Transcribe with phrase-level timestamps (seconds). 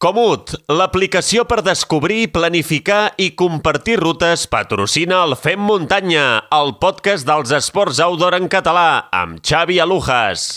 [0.00, 6.24] Comut, l'aplicació per descobrir, planificar i compartir rutes patrocina el Fem Muntanya,
[6.56, 10.48] el podcast dels esports outdoor en català, amb Xavi Alujas.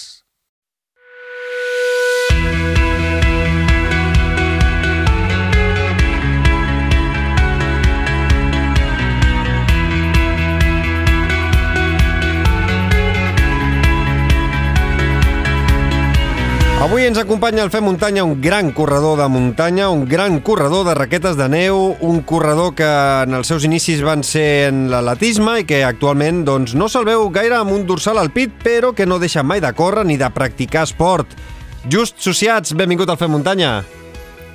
[16.83, 20.93] Avui ens acompanya el Fem Muntanya un gran corredor de muntanya, un gran corredor de
[20.97, 22.89] raquetes de neu, un corredor que
[23.23, 27.29] en els seus inicis van ser en l'atletisme i que actualment doncs, no se'l veu
[27.31, 30.27] gaire amb un dorsal al pit, però que no deixa mai de córrer ni de
[30.35, 31.39] practicar esport.
[31.87, 33.77] Just Sociats, benvingut al Fem Muntanya.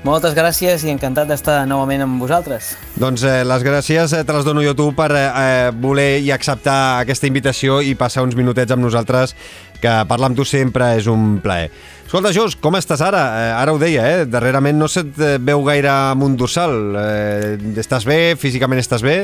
[0.06, 2.70] Moltes gràcies i encantat d'estar novament amb vosaltres.
[3.02, 6.30] Doncs eh, les gràcies eh, te les dono jo tu per eh, eh, voler i
[6.30, 9.34] acceptar aquesta invitació i passar uns minutets amb nosaltres,
[9.82, 11.70] que parlar amb tu sempre és un plaer.
[12.08, 13.20] Escolta, Jos, com estàs ara?
[13.36, 14.24] Eh, ara ho deia, eh?
[14.24, 16.74] Darrerament no se't eh, veu gaire amb un dorsal.
[16.96, 18.34] Eh, estàs bé?
[18.40, 19.18] Físicament estàs bé?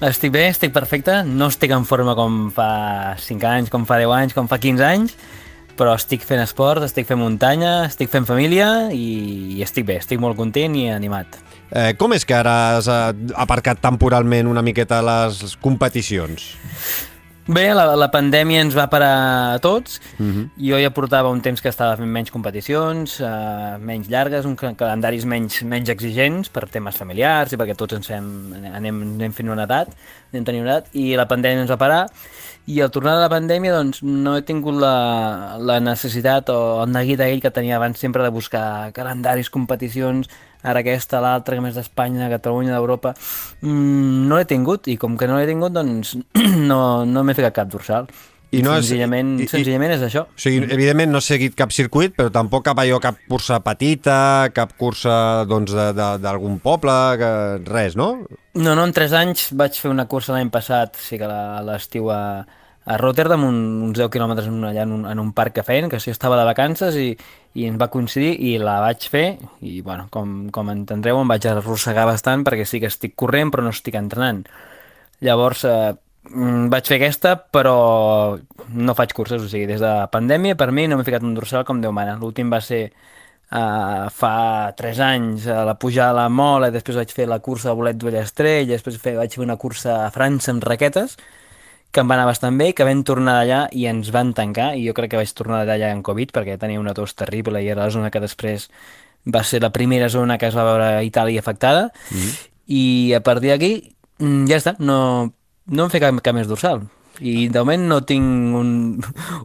[0.00, 1.20] Estic bé, estic perfecte.
[1.28, 4.86] No estic en forma com fa 5 anys, com fa 10 anys, com fa 15
[4.86, 5.14] anys,
[5.76, 10.18] però estic fent esport, estic fent muntanya, estic fent família i, i estic bé, estic
[10.20, 11.38] molt content i animat.
[11.70, 16.50] Eh, com és que ara has eh, aparcat temporalment una miqueta les competicions?
[17.48, 19.98] Bé, la, la pandèmia ens va parar a tots.
[20.18, 20.44] Uh -huh.
[20.56, 24.76] Jo ja portava un temps que estava fent menys competicions, eh, menys llargues, un cal-
[24.76, 29.48] calendaris menys, menys exigents per temes familiars i perquè tots ens fem, anem, anem fent
[29.48, 29.88] una edat,
[30.32, 32.10] anem tenint una edat, i la pandèmia ens va parar.
[32.66, 36.90] I al tornar de la pandèmia doncs, no he tingut la, la necessitat o el
[36.92, 40.28] neguit aquell que tenia abans sempre de buscar calendaris, competicions,
[40.62, 43.14] ara aquesta, l'altra, que més d'Espanya, Catalunya, d'Europa,
[43.62, 46.16] mm, no l'he tingut, i com que no l'he tingut, doncs
[46.70, 48.08] no, no m'he ficat cap dorsal.
[48.50, 50.24] I no senzillament, i- i- senzillament és això.
[50.26, 54.50] O sigui, evidentment no has seguit cap circuit, però tampoc cap allò, cap cursa petita,
[54.52, 57.30] cap cursa doncs, de- de- d'algun poble, que...
[57.70, 58.24] res, no?
[58.58, 61.28] No, no, en tres anys vaig fer una cursa l'any passat, sí que
[61.68, 62.18] l'estiu a,
[62.90, 66.00] a Rotterdam, un, uns 10 quilòmetres allà en un, en un parc que feien, que
[66.02, 67.12] sí, estava de vacances i,
[67.54, 69.26] i ens va coincidir i la vaig fer
[69.62, 73.62] i, bueno, com, com entendreu, em vaig arrossegar bastant perquè sí que estic corrent però
[73.62, 74.42] no estic entrenant.
[75.22, 75.94] Llavors, eh,
[76.32, 77.78] mm, vaig fer aquesta, però
[78.74, 81.62] no faig curses, o sigui, des de pandèmia per mi no m'he ficat un dorsal
[81.68, 82.18] com Déu mana.
[82.18, 84.36] L'últim va ser uh, fa
[84.76, 87.78] 3 anys a la pujada a la Mola, i després vaig fer la cursa de
[87.78, 91.20] bolet d'Ullastrell, i després vaig fer una cursa a França amb raquetes,
[91.90, 94.86] que em va anar bastant bé, que vam tornar d'allà i ens van tancar, i
[94.86, 97.88] jo crec que vaig tornar d'allà en Covid, perquè tenia una tos terrible i era
[97.88, 98.68] la zona que després
[99.26, 101.90] va ser la primera zona que es va veure a Itàlia afectada,
[102.70, 103.72] i a partir d'aquí
[104.18, 105.32] mm, ja està, no,
[105.66, 106.86] no em fer cap, cap més dorsal.
[107.20, 108.70] I de moment no tinc un,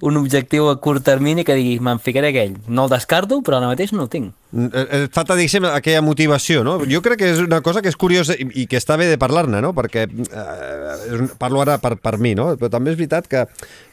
[0.08, 2.54] un objectiu a curt termini que digui me'n ficaré aquell.
[2.68, 4.32] No el descarto, però ara mateix no el tinc.
[4.56, 6.78] Eh, Et falta, diguéssim, aquella motivació, no?
[6.88, 9.18] Jo crec que és una cosa que és curiosa i, i que està bé de
[9.20, 9.74] parlar-ne, no?
[9.76, 12.54] Perquè eh, parlo ara per, per mi, no?
[12.56, 13.44] Però també és veritat que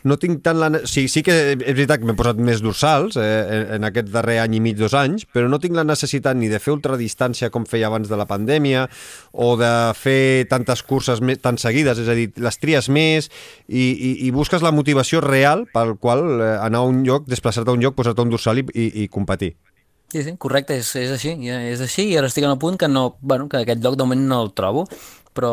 [0.07, 0.71] no tinc tant la...
[0.87, 4.39] Sí, sí que és veritat que m'he posat més dorsals eh, en, en aquest darrer
[4.45, 7.67] any i mig, dos anys, però no tinc la necessitat ni de fer ultradistància com
[7.67, 8.87] feia abans de la pandèmia
[9.33, 13.33] o de fer tantes curses més, tan seguides, és a dir, les tries més
[13.67, 17.75] i, i, i busques la motivació real pel qual eh, anar a un lloc, desplaçar-te
[17.75, 19.57] a un lloc, posar-te un dorsal i, i, i competir.
[20.13, 22.77] Sí, sí, correcte, és, és així, ja és així, i ara estic en el punt
[22.77, 24.85] que no, bueno, que aquest lloc de moment no el trobo,
[25.33, 25.53] però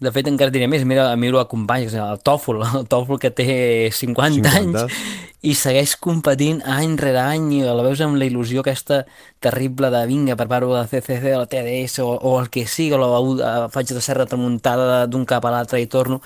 [0.00, 3.46] de fet encara diré més, mira, miro a companys, el Tòfol, el Tòfol que té
[3.92, 4.52] 50, 50.
[4.60, 5.00] anys
[5.40, 9.02] i segueix competint any rere any i la veus amb la il·lusió aquesta
[9.40, 13.08] terrible de vinga, preparo la CCC, la TDS o, o el que sigui, o la,
[13.48, 16.20] eh, faig de serra remuntada d'un cap a l'altre i torno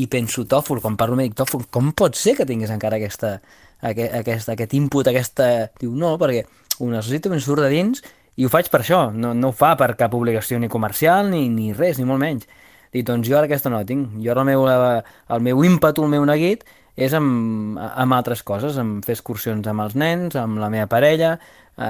[0.00, 3.36] i penso, Tòfol, quan parlo m'he dit, Tòfol, com pot ser que tinguis encara aquesta,
[3.84, 5.50] aquest, aquest, aquest input, aquesta...
[5.80, 6.44] Diu, no, perquè
[6.80, 8.02] ho necessito, em surt de dins
[8.36, 11.46] i ho faig per això, no, no ho fa per cap obligació ni comercial ni,
[11.48, 12.48] ni res, ni molt menys.
[12.94, 14.16] Dic, doncs jo ara aquesta no la tinc.
[14.22, 16.62] Jo ara el meu, el meu ímpetu, el meu neguit,
[16.94, 21.34] és amb, amb altres coses, en fer excursions amb els nens, amb la meva parella,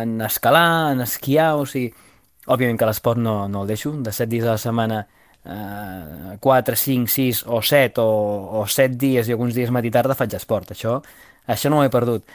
[0.00, 1.92] en escalar, en esquiar, o sigui...
[2.44, 4.98] Òbviament que l'esport no, no el deixo, de 7 dies a la setmana,
[5.48, 8.10] eh, 4, 5, 6 o 7 o,
[8.60, 10.98] o 7 dies i alguns dies matí i tarda faig esport, això,
[11.48, 12.28] això no ho he perdut.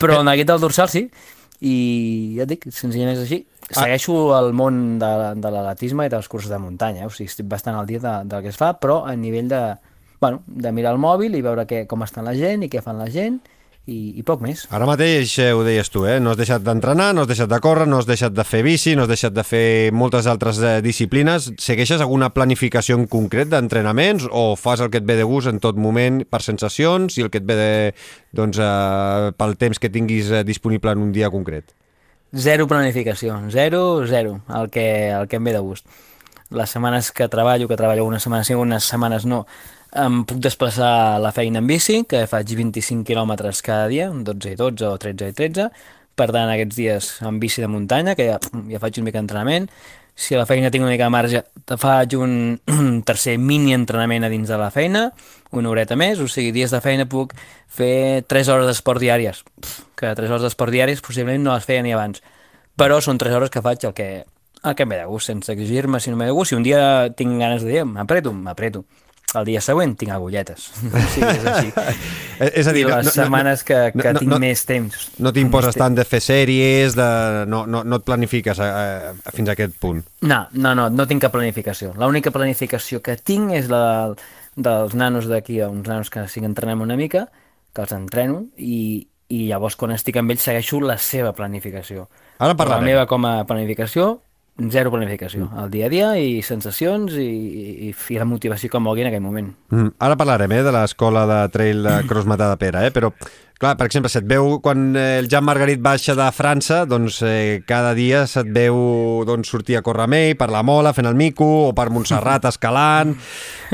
[0.00, 1.04] Però el neguit del dorsal sí,
[1.64, 3.40] i ja et dic, senzillament és així.
[3.70, 7.08] Segueixo el món de, de l'atletisme i de les curses de muntanya, eh?
[7.08, 9.62] o sigui, estic bastant al dia de, del que es fa, però a nivell de,
[10.20, 13.00] bueno, de mirar el mòbil i veure què, com està la gent i què fan
[13.00, 13.40] la gent
[13.86, 14.64] i, i poc més.
[14.72, 16.16] Ara mateix eh, ho deies tu, eh?
[16.22, 18.94] no has deixat d'entrenar, no has deixat de córrer, no has deixat de fer bici,
[18.96, 21.50] no has deixat de fer moltes altres eh, disciplines.
[21.60, 25.60] Segueixes alguna planificació en concret d'entrenaments o fas el que et ve de gust en
[25.60, 27.72] tot moment per sensacions i el que et ve de,
[28.32, 31.76] doncs, eh, pel temps que tinguis eh, disponible en un dia concret?
[32.34, 35.86] zero planificació, zero, zero, el que, el que em ve de gust.
[36.50, 39.44] Les setmanes que treballo, que treballo unes setmanes sí, unes setmanes no,
[39.94, 44.58] em puc desplaçar la feina en bici, que faig 25 quilòmetres cada dia, 12 i
[44.58, 45.68] 12 o 13 i 13,
[46.18, 49.68] per tant aquests dies en bici de muntanya, que ja, ja faig una mica d'entrenament,
[50.14, 51.42] si a la feina tinc una mica de marge,
[51.78, 52.34] faig un,
[52.70, 55.08] un tercer mini entrenament a dins de la feina,
[55.54, 57.34] una horeta més, o sigui, dies de feina puc
[57.70, 59.42] fer 3 hores d'esport diàries,
[59.98, 62.22] que 3 hores d'esport diàries possiblement no les feia ni abans,
[62.78, 64.10] però són 3 hores que faig el que,
[64.62, 66.66] el que em ve de gust, sense exigir-me si no m'he de gust, si un
[66.66, 68.86] dia tinc ganes de dir, m'apreto, m'apreto,
[69.40, 70.68] el dia següent tinc agulletes.
[71.14, 71.72] sí, és així.
[72.60, 75.08] és a dir, I les no, no, setmanes que, que no, tinc no, més temps.
[75.22, 77.08] No t'imposes tant de fer sèries, de...
[77.50, 78.70] No, no, no et planifiques a,
[79.14, 80.02] a, fins a aquest punt.
[80.26, 81.94] No, no, no, no tinc cap planificació.
[82.00, 83.84] L'única planificació que tinc és la
[84.54, 87.26] dels nanos d'aquí, uns nanos que sí que entrenem una mica,
[87.74, 92.06] que els entreno, i, i llavors quan estic amb ells segueixo la seva planificació.
[92.38, 92.84] Ara parlarem.
[92.84, 94.20] La meva com a planificació,
[94.54, 95.48] zero planificació.
[95.58, 97.30] El dia a dia i sensacions i,
[97.88, 99.50] i, i la motivació que mogui en aquell moment.
[99.74, 102.92] Mm, ara parlarem eh, de l'escola de trail de Cross Matà de Pere, eh?
[102.94, 103.10] però
[103.58, 107.64] clar, per exemple, se't veu quan eh, el Jan Margarit baixa de França, doncs eh,
[107.66, 111.18] cada dia se't veu doncs, sortir a córrer amb ell, per la Mola, fent el
[111.18, 113.16] mico, o per Montserrat escalant.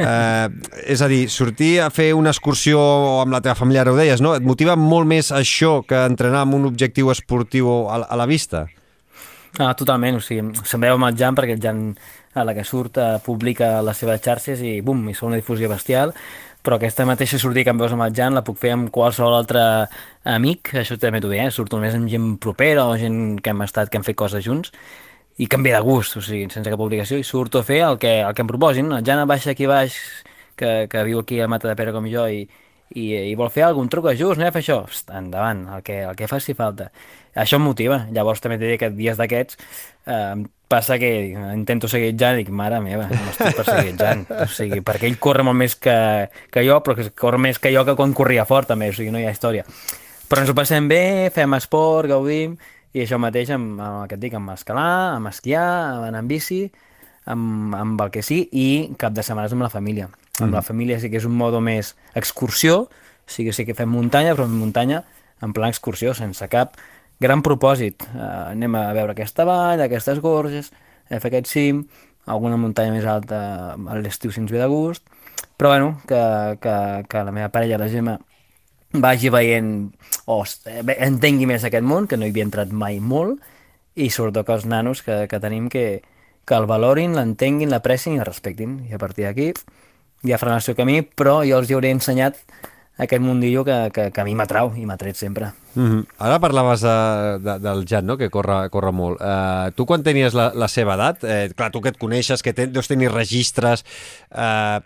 [0.00, 0.48] Eh,
[0.96, 2.80] és a dir, sortir a fer una excursió
[3.20, 4.32] amb la teva família, ara ho deies, no?
[4.38, 8.70] Et motiva molt més això que entrenar amb un objectiu esportiu a, a la vista?
[9.58, 11.80] Ah, totalment, o sigui, se'n veu amb el Jan perquè el Jan
[12.38, 15.68] a la que surt eh, publica les seves xarxes i bum, hi fa una difusió
[15.68, 16.14] bestial
[16.62, 19.34] però aquesta mateixa sortida que em veus amb el Jan la puc fer amb qualsevol
[19.38, 19.62] altre
[20.28, 21.54] amic, això també t'ho diré, eh?
[21.54, 24.72] surto només amb gent propera o gent que hem estat, que hem fet coses junts
[25.40, 28.20] i ve de gust, o sigui, sense cap obligació i surto a fer el que,
[28.20, 29.96] el que em proposin el Jan baixa aquí baix
[30.54, 32.44] que, que viu aquí a Mata de Pere com jo i,
[32.92, 36.02] i, i vol fer algun truc just, anem a fer això Host, endavant, el que,
[36.04, 36.90] el que faci falta
[37.34, 39.58] això em motiva, llavors també t'he dit que dies d'aquests
[40.06, 41.10] eh, passa que
[41.54, 45.46] intento seguir Jan i dic, mare meva, no estic perseguitjant o sigui, perquè ell corre
[45.46, 45.96] molt més que,
[46.50, 49.14] que jo però que corre més que jo que quan corria fort també, o sigui,
[49.14, 49.66] no hi ha història.
[50.30, 52.54] Però ens ho passem bé, fem esport, gaudim
[52.94, 55.66] i això mateix amb, amb el que et dic, amb escalar, amb esquiar,
[55.96, 56.64] amb anar en bici
[57.30, 58.68] amb, amb el que sí i
[58.98, 60.08] cap de setmanes amb la família.
[60.40, 62.86] Amb la família sí que és un modo més excursió,
[63.28, 65.02] sí que sí que fem muntanya, però fem muntanya
[65.44, 66.78] en plan excursió, sense cap
[67.20, 68.06] gran propòsit.
[68.14, 70.72] Uh, anem a veure aquesta vall, aquestes gorges,
[71.10, 71.84] a fer aquest cim,
[72.30, 73.40] alguna muntanya més alta
[73.74, 75.06] a l'estiu si ens ve de gust,
[75.56, 76.20] però bueno, que,
[76.60, 76.74] que,
[77.08, 78.16] que la meva parella, la Gemma,
[78.92, 79.90] vagi veient
[80.26, 80.42] o
[80.96, 83.38] entengui més aquest món, que no hi havia entrat mai molt,
[83.94, 86.02] i sobretot que els nanos que, que tenim que,
[86.46, 88.80] que el valorin, l'entenguin, l'aprecin i el respectin.
[88.88, 89.50] I a partir d'aquí
[90.26, 92.38] ja faran el seu camí, però jo els hi hauré ensenyat
[93.00, 95.50] aquest mundillo que, que, que a mi m'atrau i m'ha tret sempre.
[95.74, 96.06] Mm -hmm.
[96.18, 98.16] Ara parlaves de, de, del Jan, no?
[98.16, 99.20] que corre, corre molt.
[99.20, 102.52] Uh, tu quan tenies la, la seva edat, eh, clar, tu que et coneixes, que
[102.52, 103.84] ten, deus tenir registres,
[104.32, 104.80] uh,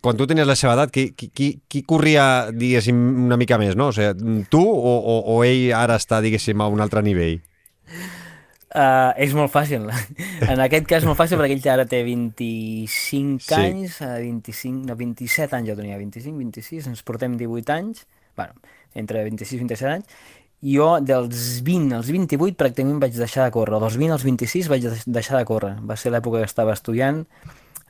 [0.00, 2.96] quan tu tenies la seva edat, qui, qui, qui corria, diguéssim,
[3.26, 3.88] una mica més, no?
[3.88, 7.40] O sigui, tu o, o, o ell ara està, diguéssim, a un altre nivell?
[8.70, 9.88] Uh, és molt fàcil.
[10.52, 13.54] en aquest cas és molt fàcil perquè ell ara té 25 sí.
[13.56, 18.04] anys, uh, 25, no, 27 anys jo tenia, 25, 26, ens portem 18 anys,
[18.38, 18.54] bueno,
[18.94, 20.20] entre 26 i 27 anys,
[20.62, 24.86] jo dels 20 als 28 pràcticament vaig deixar de córrer, dels 20 als 26 vaig
[25.18, 25.72] deixar de córrer.
[25.82, 27.24] Va ser l'època que estava estudiant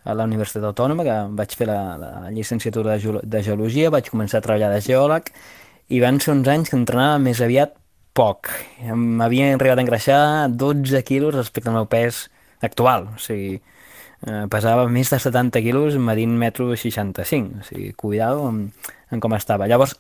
[0.05, 4.47] a la Universitat Autònoma, que vaig fer la, la llicenciatura de Geologia, vaig començar a
[4.47, 5.29] treballar de geòleg,
[5.93, 7.77] i van ser uns anys que entrenava més aviat
[8.21, 8.51] poc.
[8.85, 10.21] M'havia arribat a engreixar
[10.53, 12.27] 12 quilos respecte al meu pes
[12.61, 13.09] actual.
[13.17, 13.61] O sigui,
[14.27, 17.63] eh, pesava més de 70 quilos medint metro 65.
[17.63, 19.69] O sigui, cuidado amb, amb com estava.
[19.71, 19.97] Llavors,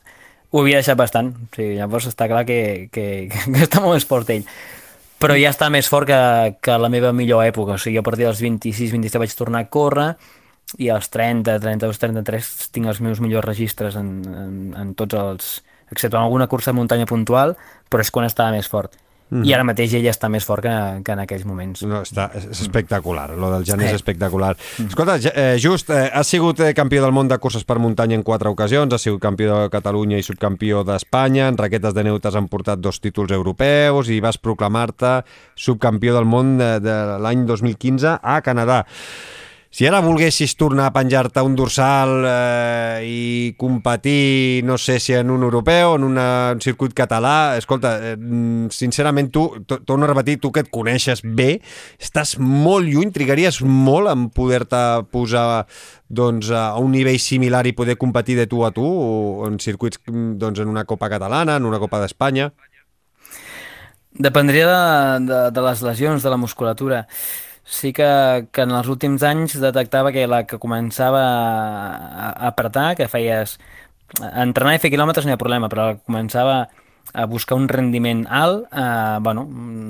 [0.51, 1.33] ho havia deixat bastant.
[1.33, 4.45] O sigui, llavors està clar que, que, que està molt més fort ell.
[5.21, 6.21] Però ja està més fort que,
[6.65, 7.77] que la meva millor època.
[7.77, 10.11] O sigui, a partir dels 26-27 vaig tornar a córrer
[10.79, 15.49] i als 30, 32, 33 tinc els meus millors registres en, en, en tots els,
[15.91, 17.57] excepte en alguna cursa de muntanya puntual,
[17.91, 18.97] però és quan estava més fort.
[19.31, 19.45] Mm.
[19.47, 20.73] I ara mateix ella està més fort que,
[21.07, 21.85] que en aquells moments.
[21.87, 24.57] No, està, és espectacular, lo del Jan és espectacular.
[24.59, 24.91] Mm.
[24.91, 28.25] Escolta, eh, just, eh, has sigut eh, campió del món de curses per muntanya en
[28.27, 32.39] quatre ocasions, has sigut campió de Catalunya i subcampió d'Espanya, en raquetes de neu t'has
[32.41, 35.21] emportat dos títols europeus i vas proclamar-te
[35.55, 38.83] subcampió del món de, de l'any 2015 a Canadà.
[39.71, 45.29] Si ara volguessis tornar a penjar-te un dorsal eh, i competir, no sé si en
[45.31, 46.25] un europeu, en una,
[46.57, 48.17] un circuit català, escolta, eh,
[48.75, 49.45] sincerament tu,
[49.87, 51.61] torno a repetir, tu que et coneixes bé,
[52.03, 54.81] estàs molt lluny, trigaries molt en poder-te
[55.15, 55.45] posar
[56.09, 60.03] doncs, a un nivell similar i poder competir de tu a tu o en circuits
[60.11, 62.49] doncs, en una Copa Catalana, en una Copa d'Espanya?
[64.19, 64.83] Dependria de,
[65.31, 67.05] de, de les lesions, de la musculatura.
[67.65, 68.09] Sí que,
[68.51, 73.59] que en els últims anys detectava que la que començava a, a apretar, que feies...
[74.21, 76.65] Entrenar i fer quilòmetres no hi ha problema, però començava
[77.13, 79.43] a buscar un rendiment alt, eh, bueno,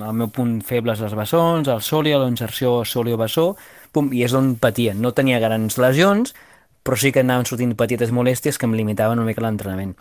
[0.06, 3.46] el meu punt feble és els bessons, el sòlio, la inserció sòlio-bessó,
[3.92, 4.94] pum, i és on patia.
[4.94, 6.34] No tenia grans lesions,
[6.82, 9.96] però sí que anaven sortint petites molèsties que em limitaven una mica l'entrenament.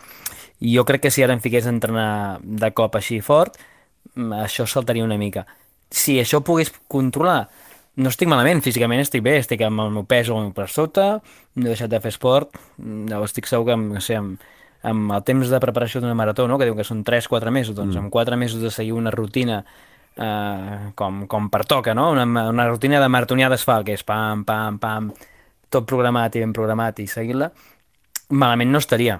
[0.59, 3.57] I jo crec que si ara em fiqués a entrenar de cop així fort,
[4.15, 5.45] mm, això saltaria una mica.
[5.89, 7.47] Si això pogués controlar,
[7.99, 11.09] no estic malament, físicament estic bé, estic amb el meu pes o per sota,
[11.55, 14.43] no he deixat de fer esport, no, estic segur que, no sé, amb,
[14.87, 16.59] amb el temps de preparació d'una marató, no?
[16.59, 18.05] que diu que són 3-4 mesos, doncs mm.
[18.05, 19.63] amb 4 mesos de seguir una rutina
[20.15, 22.11] eh, com, com pertoca, no?
[22.15, 25.11] una, una rutina de maratonià d'asfalt, que és pam, pam, pam,
[25.69, 27.51] tot programat i ben programat i seguir-la,
[28.29, 29.19] malament no estaria.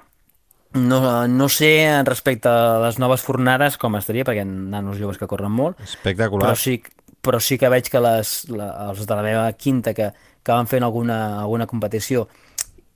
[0.78, 1.72] No, no sé
[2.06, 5.80] respecte a les noves fornades com estaria, perquè hi ha nanos joves que corren molt.
[5.82, 6.46] Espectacular.
[6.46, 6.78] Però sí,
[7.26, 10.12] però sí que veig que les, la, els de la meva quinta que,
[10.44, 12.28] que van fent alguna, alguna competició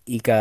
[0.06, 0.38] i que,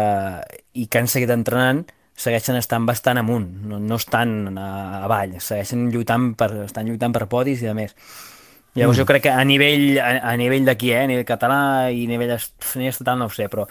[0.74, 1.84] i que han seguit entrenant
[2.22, 4.68] segueixen estant bastant amunt, no, no estan a,
[5.06, 7.96] avall, segueixen lluitant per, estan lluitant per podis i de més.
[8.76, 9.00] Llavors mm.
[9.00, 12.12] jo crec que a nivell, a, a nivell d'aquí, eh, a nivell català i a
[12.12, 13.66] nivell estatal no ho sé, però,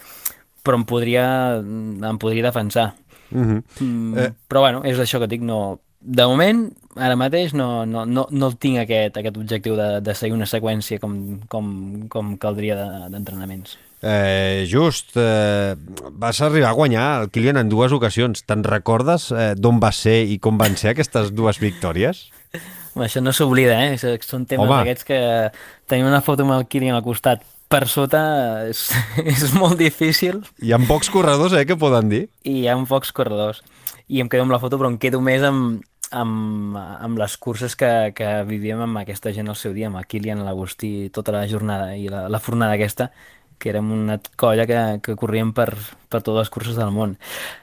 [0.65, 1.25] però em podria,
[1.61, 2.91] em podria defensar.
[3.31, 3.63] Mm -hmm.
[3.79, 4.33] mm, eh.
[4.47, 8.49] Però bueno, és això que dic, no, de moment, ara mateix, no, no, no, no
[8.57, 12.75] tinc aquest, aquest objectiu de, de seguir una seqüència com, com, com caldria
[13.09, 13.77] d'entrenaments.
[14.01, 15.75] De, eh, just, eh,
[16.11, 18.43] vas arribar a guanyar el Kilian en dues ocasions.
[18.49, 22.29] Te'n recordes eh, d'on va ser i com van ser aquestes dues victòries?
[22.97, 24.17] Això no s'oblida, eh?
[24.25, 24.81] Són temes Home.
[24.81, 25.19] d'aquests que
[25.87, 28.21] tenim una foto amb el Kilian al costat per sota
[28.69, 28.89] és,
[29.33, 30.41] és molt difícil.
[30.61, 32.25] Hi ha pocs corredors, eh, que poden dir.
[32.43, 33.63] I hi ha pocs corredors.
[34.11, 35.79] I em quedo amb la foto, però em quedo més amb,
[36.11, 40.09] amb, amb les curses que, que vivíem amb aquesta gent al seu dia, amb el
[40.11, 43.11] Kilian, l'Agustí, tota la jornada i la, la fornada aquesta,
[43.61, 45.69] que érem una colla que, que corríem per,
[46.09, 47.15] per totes les curses del món.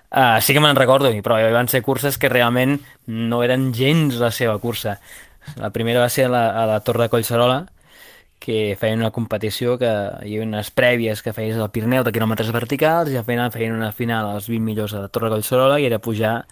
[0.09, 2.79] Uh, sí que me'n recordo, però van ser curses que realment
[3.13, 4.97] no eren gens la seva cursa.
[5.61, 7.67] La primera va ser a la, a la Torre de Collserola,
[8.49, 9.89] que feien una competició que
[10.25, 13.75] hi havia unes prèvies que feies al Pirineu de quilòmetres verticals i al final feien
[13.77, 16.47] una final als 20 millors la Torre de Collserola i era pujar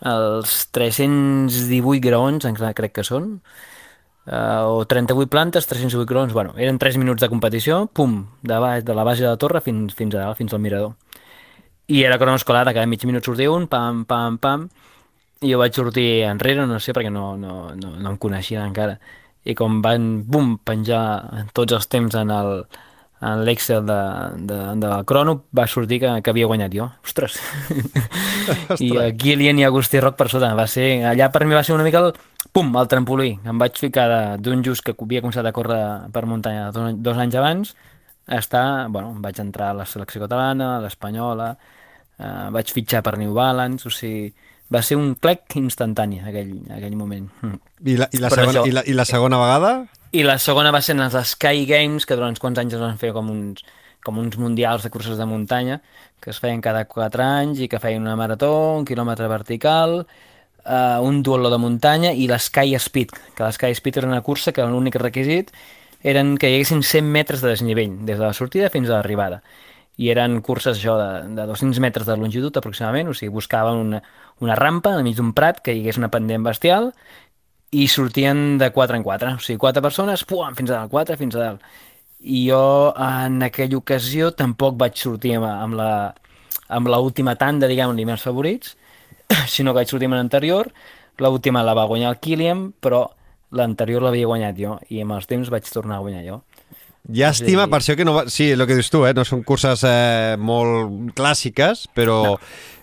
[0.00, 2.46] els 318 graons,
[2.78, 3.26] crec que són,
[4.28, 8.84] uh, o 38 plantes, 308 graons, bueno, eren 3 minuts de competició, pum, de, baix,
[8.88, 10.96] de la base de la torre fins, fins a dalt, fins al mirador.
[11.92, 14.66] I era cronoescolada, cada mig minut sortia un, pam, pam, pam,
[15.44, 18.96] i jo vaig sortir enrere, no sé, perquè no, no, no, no em coneixia encara.
[19.46, 22.64] I com van, bum, penjar tots els temps en el,
[23.22, 23.98] en l'Excel de,
[24.48, 26.88] de, de la crono va sortir que, que havia guanyat jo.
[27.06, 27.38] Ostres!
[28.86, 30.52] I a Kilian i Agustí Roc per sota.
[30.58, 32.12] Va ser, allà per mi va ser una mica el,
[32.52, 33.36] pum, el trampolí.
[33.46, 34.08] Em vaig ficar
[34.42, 37.76] d'un just que havia començat a córrer per muntanya dos, dos anys abans
[38.26, 41.52] a estar, bueno, vaig entrar a la selecció catalana, a l'espanyola,
[42.18, 44.32] eh, vaig fitxar per New Balance, o sigui,
[44.72, 47.28] va ser un clec instantani aquell, aquell moment.
[47.84, 48.66] I la, i la, segona, això...
[48.66, 49.72] i la, i la segona vegada?
[50.16, 52.82] I la segona va ser en els Sky Games, que durant uns quants anys es
[52.82, 53.64] van fer com uns,
[54.06, 55.80] com uns mundials de curses de muntanya,
[56.22, 60.00] que es feien cada 4 anys i que feien una marató, un quilòmetre vertical,
[60.66, 64.66] uh, un duelo de muntanya i l'Sky Speed, que l'Sky Speed era una cursa que
[64.66, 65.52] l'únic requisit
[66.06, 69.42] eren que hi haguessin 100 metres de desnivell, des de la sortida fins a l'arribada.
[69.96, 74.02] I eren curses això de, de 200 metres de longitud aproximadament, o sigui, buscaven una,
[74.44, 76.92] una rampa al mig d'un prat que hi hagués una pendent bestial
[77.72, 81.16] i sortien de 4 en 4, o sigui, 4 persones, puam, fins a dalt, 4
[81.20, 81.66] fins a dalt.
[82.20, 82.60] I jo
[82.92, 85.90] en aquella ocasió tampoc vaig sortir amb, amb la
[86.68, 88.76] amb l'última tanda, diguem-ne, meus favorits,
[89.52, 90.70] sinó que vaig sortir amb l'anterior,
[91.22, 93.06] l'última la va guanyar el Kilian, però
[93.56, 96.40] l'anterior l'havia guanyat jo, i amb els temps vaig tornar a guanyar jo.
[97.06, 98.24] Llàstima, per això que no va...
[98.32, 99.12] Sí, el que dius tu, eh?
[99.14, 102.38] no són curses eh, molt clàssiques, però no.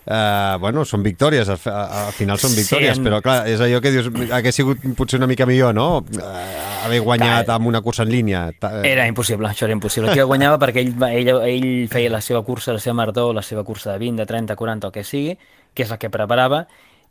[0.06, 3.04] eh, bueno, són victòries, al, al final són victòries, sí, en...
[3.04, 5.88] però clar, és allò que dius, hagués sigut potser una mica millor, no?
[6.16, 8.46] Eh, haver guanyat clar, amb una cursa en línia.
[8.80, 10.16] Era impossible, això era impossible.
[10.16, 13.64] El guanyava perquè ell, ell, ell feia la seva cursa, la seva marató, la seva
[13.64, 15.38] cursa de 20, de 30, 40, el que sigui,
[15.74, 16.64] que és el que preparava,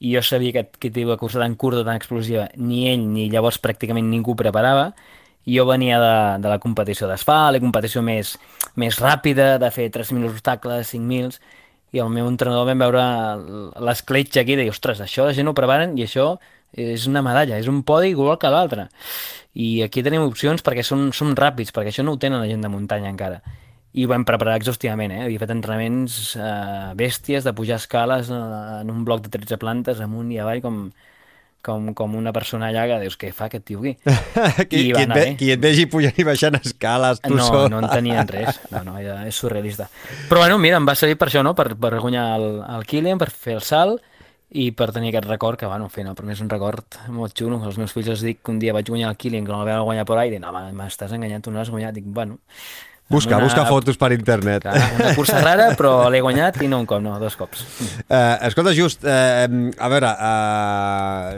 [0.04, 3.30] i jo sabia que aquest tipus de cursa tan curta, tan explosiva, ni ell ni
[3.30, 4.96] llavors pràcticament ningú preparava,
[5.46, 8.38] jo venia de, de la competició d'asfalt, la competició més,
[8.80, 11.40] més ràpida, de fer 3.000 obstacles, 5.000,
[11.94, 13.04] i el meu entrenador vam veure
[13.86, 16.34] l'escletxa aquí i deia, ostres, això la gent ho preparen i això
[16.74, 18.88] és una medalla, és un podi igual que l'altre.
[19.54, 22.66] I aquí tenim opcions perquè són, són ràpids, perquè això no ho tenen la gent
[22.66, 23.44] de muntanya encara.
[23.94, 25.22] I ho vam preparar exhaustivament, eh?
[25.28, 28.40] Havia fet entrenaments eh, bèsties de pujar escales eh,
[28.80, 30.88] en un bloc de 13 plantes amunt i avall com,
[31.64, 33.96] com, com una persona allà que dius, què fa aquest tio aquí?
[34.70, 35.26] qui, I va qui, et ve, bé.
[35.40, 37.68] qui et vegi pujant i baixant escales, tu no, sol.
[37.74, 39.90] no en tenien res, no, no, ja és surrealista.
[40.30, 41.56] Però bueno, mira, em va servir per això, no?
[41.58, 44.04] per, per guanyar el, el Kilian, per fer el salt
[44.54, 47.58] i per tenir aquest record, que bueno, no, per mi és un record molt xulo.
[47.66, 49.72] Els meus fills els dic que un dia vaig guanyar el Kilian, que no el
[49.72, 51.96] vam guanyar per dic, no, m'estàs enganyant, tu no l'has guanyat.
[51.98, 52.42] Dic, bueno...
[53.10, 54.62] Busca, una- busca fotos per internet.
[54.64, 57.62] Clar, una cursa rara, però l'he guanyat i no un cop, no, dos cops.
[58.08, 59.10] Uh, escolta, just, uh,
[59.78, 61.38] a veure, uh,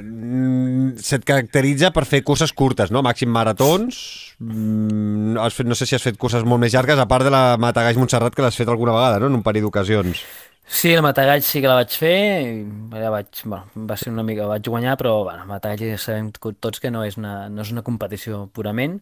[1.01, 3.01] se't caracteritza per fer curses curtes, no?
[3.05, 3.95] Màxim maratons,
[4.39, 7.31] mm, has fet, no sé si has fet curses molt més llargues, a part de
[7.33, 10.21] la Matagalls Montserrat, que l'has fet alguna vegada, no?, en un parell d'ocasions.
[10.67, 14.47] Sí, el Matagall sí que la vaig fer, ja vaig, bueno, va ser una mica,
[14.49, 17.83] vaig guanyar, però bueno, Matagall ja sabem tots que no és una, no és una
[17.85, 18.97] competició purament.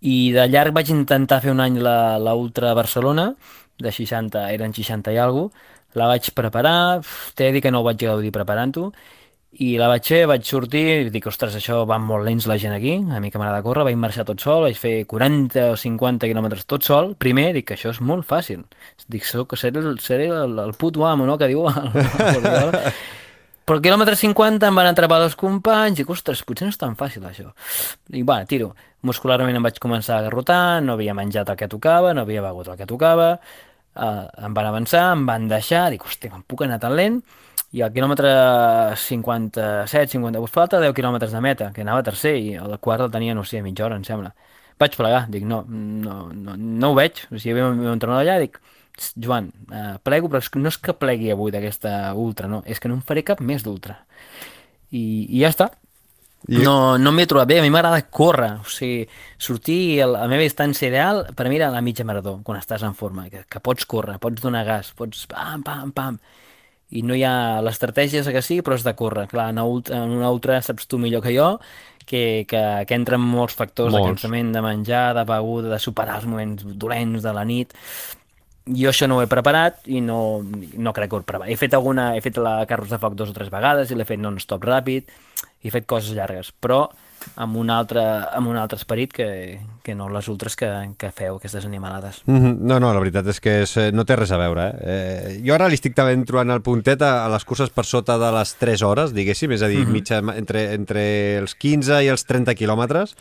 [0.00, 3.34] I de llarg vaig intentar fer un any la, la Ultra Barcelona,
[3.80, 7.00] de 60, eren 60 i alguna cosa, la vaig preparar,
[7.34, 8.92] t'he de dir que no ho vaig gaudir preparant-ho,
[9.58, 12.72] i la vaig fer, vaig sortir, i dic, ostres, això va molt lents la gent
[12.76, 16.30] aquí, a mi que m'agrada córrer, vaig marxar tot sol, vaig fer 40 o 50
[16.30, 18.62] quilòmetres tot sol, primer, dic que això és molt fàcil,
[19.10, 22.78] dic, soc, seré, el, seré el, el puto amo, no?, que diu el, el, el,
[23.70, 26.96] però al quilòmetre 50 em van atrapar dos companys i ostres, potser no és tan
[26.98, 27.52] fàcil això.
[28.18, 28.72] I va, tiro.
[29.06, 32.66] Muscularment em vaig començar a garrotar, no havia menjat el que tocava, no havia begut
[32.66, 33.28] el que tocava,
[33.94, 37.20] uh, em van avançar, em van deixar, dic, hòstia, em puc anar tan lent?
[37.70, 38.34] I al quilòmetre
[39.04, 43.38] 57, 58, falta 10 quilòmetres de meta, que anava tercer i el quart el tenia,
[43.38, 44.34] no sé, mitja hora, em sembla.
[44.82, 47.22] Vaig plegar, dic, no, no, no, no ho veig.
[47.30, 48.58] O sigui, hi havia un entrenador allà, dic,
[49.16, 52.80] Joan, eh, plego, però és que no és que plegui avui d'aquesta ultra, no, és
[52.80, 53.98] que no em faré cap més d'ultra.
[54.90, 55.70] I, I ja està.
[56.48, 59.04] I- No, no m'he trobat bé, a mi m'agrada córrer, o sigui,
[59.38, 62.94] sortir a la meva distància ideal per mi era la mitja marató, quan estàs en
[62.96, 66.16] forma, que, que pots córrer, pots donar gas, pots pam, pam, pam,
[66.90, 69.28] i no hi ha l'estratègia que sí, però és de córrer.
[69.30, 71.52] Clar, en, ultra, en una ultra saps tu millor que jo
[72.06, 74.16] que, que, que entren molts factors de Molts.
[74.16, 77.76] cansament, de menjar, de beguda, de superar els moments dolents de la nit.
[78.68, 81.50] Jo això no ho he preparat i no, no crec que ho he preparat.
[81.50, 84.06] He fet, alguna, he fet la Carros de Foc dos o tres vegades i l'he
[84.08, 85.08] fet non-stop ràpid,
[85.64, 86.84] he fet coses llargues, però
[87.40, 88.02] amb un altre,
[88.36, 89.28] amb un altre esperit que,
[89.82, 92.22] que no les ultres que, que feu, aquestes animalades.
[92.26, 92.58] Mm -hmm.
[92.60, 94.74] No, no, la veritat és que és, eh, no té res a veure.
[94.80, 95.00] Eh?
[95.00, 98.18] Eh, jo ara li estic també trobant el puntet a, a les curses per sota
[98.18, 99.92] de les 3 hores, diguéssim, és a dir, mm -hmm.
[99.92, 103.16] mitja, entre, entre els 15 i els 30 quilòmetres.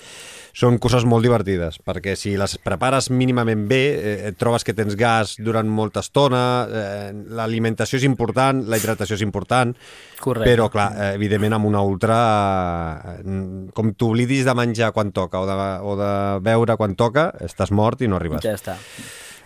[0.54, 4.95] Són curses molt divertides, perquè si les prepares mínimament bé, eh, et trobes que tens
[4.95, 9.76] gas durant molta estona, eh, l'alimentació és important, la hidratació és important,
[10.19, 10.50] Correcte.
[10.50, 15.45] però, clar, eh, evidentment amb una ultra, eh, com t'oblidis de menjar quan toca o
[15.45, 18.43] de, o de beure quan toca, estàs mort i no arribes.
[18.45, 18.77] Ja està.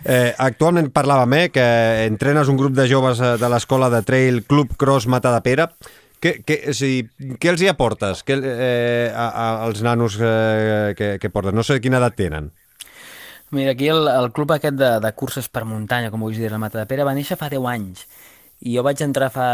[0.04, 1.66] Eh, actualment parlàvem eh, que
[2.04, 5.70] entrenes un grup de joves eh, de l'escola de trail Club Cross Matadepera.
[6.20, 10.92] Què, què, o sigui, què els hi aportes què, eh, a, a, als nanos eh,
[10.96, 11.56] que, que portes?
[11.56, 12.52] No sé quina edat tenen.
[13.54, 16.60] Mira, aquí el, el club aquest de, de curses per muntanya, com vulguis dir, la
[16.60, 18.06] Mata de Pere, va néixer fa 10 anys.
[18.64, 19.48] I jo vaig entrar fa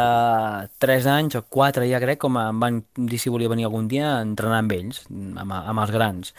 [0.82, 4.14] 3 anys o 4, ja crec, com em van dir si volia venir algun dia
[4.14, 6.32] a entrenar amb ells, amb, amb els grans.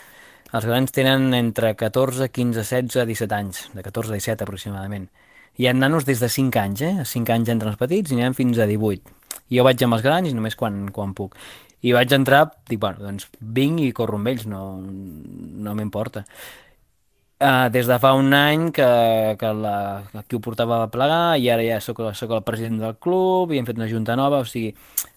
[0.52, 5.06] Els grans tenen entre 14, 15, 16, 17 anys, de 14 a 17 aproximadament.
[5.56, 6.90] Hi ha nanos des de 5 anys, eh?
[7.00, 9.14] A 5 anys entren els petits i anem fins a 18.
[9.48, 11.38] I jo vaig amb els grans i només quan, quan puc.
[11.80, 16.26] I vaig entrar, dic, bueno, doncs vinc i corro amb ells, no, no m'importa.
[17.42, 18.86] Uh, des de fa un any que,
[19.40, 22.94] que la, qui ho portava a plegar i ara ja sóc, sóc el president del
[23.02, 24.68] club i hem fet una junta nova, o sigui,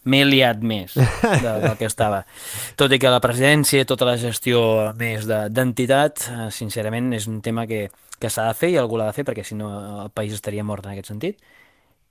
[0.09, 2.23] m'he liat més de, del que estava.
[2.79, 4.63] Tot i que la presidència, tota la gestió
[4.97, 7.85] més de- d'entitat, uh, sincerament és un tema que,
[8.17, 9.69] que s'ha de fer i algú l'ha de fer perquè si no
[10.07, 11.37] el país estaria mort en aquest sentit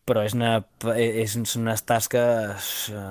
[0.05, 0.59] però és una,
[1.01, 3.05] és, són unes tasques eh,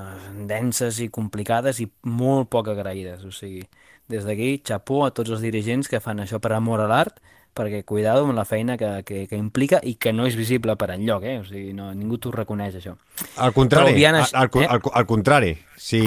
[0.50, 3.24] denses i complicades i molt poc agraïdes.
[3.26, 3.64] O sigui,
[4.12, 7.22] des d'aquí, xapó a tots els dirigents que fan això per amor a l'art,
[7.56, 10.92] perquè cuidado amb la feina que, que, que implica i que no és visible per
[10.96, 11.38] enlloc, eh?
[11.40, 12.96] O sigui, no, ningú t'ho reconeix, això.
[13.38, 14.68] Al contrari, obviant al, al, eh?
[14.68, 15.54] al, al contrari.
[15.84, 16.00] Si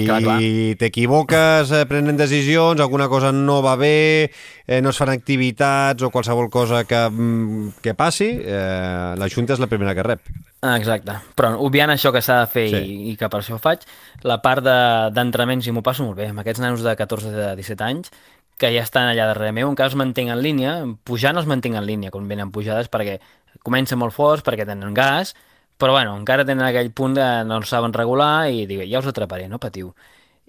[0.79, 4.31] t'equivoques eh, prenent decisions, alguna cosa no va bé,
[4.65, 9.53] eh, no es fan activitats o qualsevol cosa que, mm, que passi, eh, la Junta
[9.53, 10.21] és la primera que rep.
[10.61, 12.77] Ah, Exacte, però obviant això que s'ha de fer Sí.
[12.77, 13.83] i, i que per això ho faig,
[14.23, 17.55] la part de- d'entrenaments i m'ho passo molt bé, amb aquests nanos de 14 de
[17.55, 18.11] 17 anys
[18.57, 20.73] que ja estan allà darrere meu, encara els mantenc en línia,
[21.05, 23.19] pujant els mantenc en línia quan venen pujades perquè
[23.65, 25.35] comencen molt forts, perquè tenen gas,
[25.77, 29.09] però bueno, encara tenen aquell punt de no els saben regular i dic, ja us
[29.11, 29.93] atraparé, no patiu.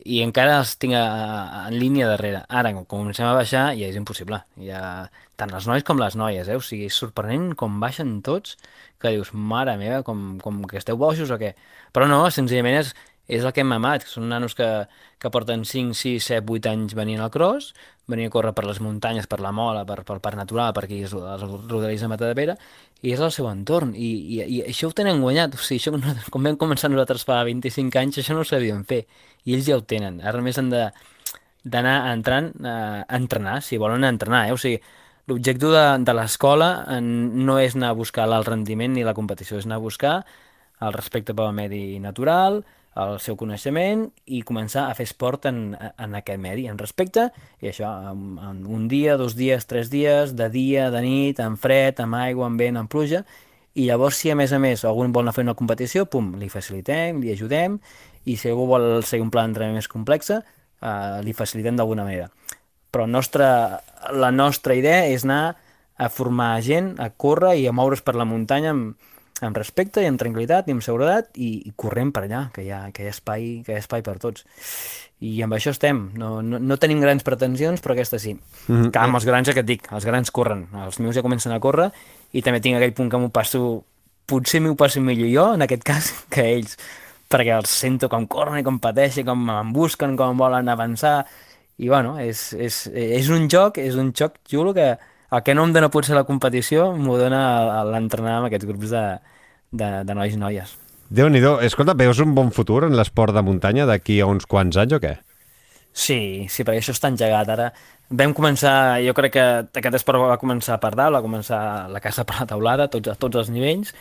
[0.09, 2.45] I encara els tinc a, a, en línia darrere.
[2.49, 4.39] Ara, quan comencem a baixar, ja és impossible.
[4.63, 4.81] Ja,
[5.37, 6.57] tant els nois com les noies, eh?
[6.57, 8.55] O sigui, és sorprenent com baixen tots,
[9.03, 11.53] que dius, mare meva, com, com que esteu bojos o què?
[11.93, 12.95] Però no, senzillament és,
[13.29, 14.67] és el que hem mamat, que són nanos que,
[15.21, 17.75] que porten 5, 6, 7, 8 anys venint al cross,
[18.09, 21.03] venint a córrer per les muntanyes, per la mola, per, pel parc natural, per aquí
[21.05, 22.57] els rodalies de Matadepera,
[23.05, 26.25] i és el seu entorn, i, i, i això ho tenen guanyat, o sigui, això,
[26.33, 29.05] com vam començar nosaltres fa 25 anys, això no ho sabíem fer,
[29.45, 30.89] i ells ja ho tenen, ara només han de
[31.69, 34.55] d'anar entrant a entrenar, si volen entrenar, eh?
[34.55, 34.79] o sigui,
[35.29, 36.69] l'objectiu de, de l'escola
[37.03, 40.15] no és anar a buscar l'alt rendiment ni la competició, és anar a buscar
[40.81, 42.63] el respecte pel medi natural,
[42.99, 47.29] el seu coneixement i començar a fer esport en, en aquest medi, en respecte,
[47.63, 51.59] i això, en, en un dia, dos dies, tres dies, de dia, de nit, en
[51.61, 53.23] fred, amb aigua, amb vent, amb pluja,
[53.79, 56.51] i llavors si a més a més algú vol anar fer una competició, pum, li
[56.51, 57.79] facilitem, li ajudem,
[58.27, 62.27] i si algú vol seguir un pla d'entrenament més complex, eh, li facilitem d'alguna manera.
[62.91, 63.79] Però nostra,
[64.11, 65.55] la nostra idea és anar
[65.99, 69.09] a formar gent, a córrer i a moure's per la muntanya amb,
[69.45, 72.71] amb respecte i amb tranquil·litat i amb seguretat i, i corrent per allà, que hi,
[72.75, 74.47] ha, que, hi ha espai, que hi ha espai per tots.
[75.25, 76.05] I amb això estem.
[76.19, 78.35] No, no, no tenim grans pretensions, però aquesta sí.
[78.35, 78.91] Mm -hmm.
[78.95, 80.69] Que amb els grans ja que et dic, els grans corren.
[80.85, 81.91] Els meus ja comencen a córrer
[82.33, 83.85] i també tinc aquell punt que m'ho passo,
[84.27, 86.77] potser m'ho passo millor jo, en aquest cas, que ells
[87.29, 91.27] perquè els sento com corren i com pateixen, com em busquen, com volen avançar,
[91.79, 94.97] i bueno, és, és, és un joc, és un joc xulo que,
[95.31, 99.05] el que no em dona potser la competició m'ho dona l'entrenar amb aquests grups de,
[99.71, 100.75] de, de nois i noies.
[101.09, 101.59] Déu-n'hi-do.
[101.65, 105.01] Escolta, veus un bon futur en l'esport de muntanya d'aquí a uns quants anys o
[105.01, 105.15] què?
[105.93, 107.49] Sí, sí, perquè això està engegat.
[107.55, 107.71] Ara
[108.21, 109.47] vam començar, jo crec que
[109.81, 111.61] aquest esport va començar per dalt, va començar
[111.93, 113.95] la casa per la taulada, tots, a tots els nivells,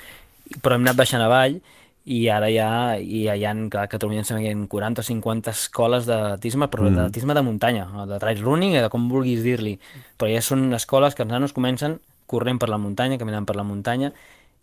[0.62, 1.60] però hem anat baixant avall
[2.08, 4.67] i ara ja, i ja hi ha, clar, a Catalunya em sembla que hi ha
[4.72, 6.96] 40 o 50 escoles d'atletisme, però mm.
[6.96, 9.74] d'atletisme de muntanya, de trail running, de com vulguis dir-li,
[10.15, 11.98] però ja són escoles que els nanos comencen
[12.32, 14.13] corrent per la muntanya, caminant per la muntanya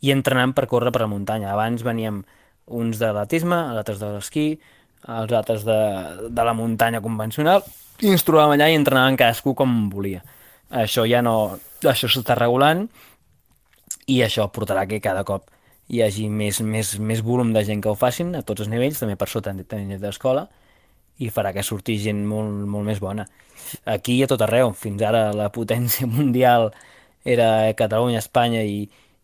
[0.01, 1.53] i entrenant per córrer per la muntanya.
[1.53, 2.23] Abans veníem
[2.73, 4.49] uns de l'atletisme, altres de l'esquí,
[5.05, 5.81] els altres de,
[6.33, 7.65] de la muntanya convencional,
[8.01, 10.25] i ens trobàvem allà i entrenaven cadascú com volia.
[10.73, 11.59] Això ja no...
[11.85, 12.87] Això s'està regulant
[14.09, 15.53] i això portarà que cada cop
[15.89, 19.01] hi hagi més, més, més volum de gent que ho facin a tots els nivells,
[19.03, 20.47] també per sota tenint d'escola,
[21.23, 23.27] i farà que surti gent molt, molt més bona.
[23.87, 26.73] Aquí i a tot arreu, fins ara la potència mundial
[27.25, 28.83] era Catalunya, Espanya i,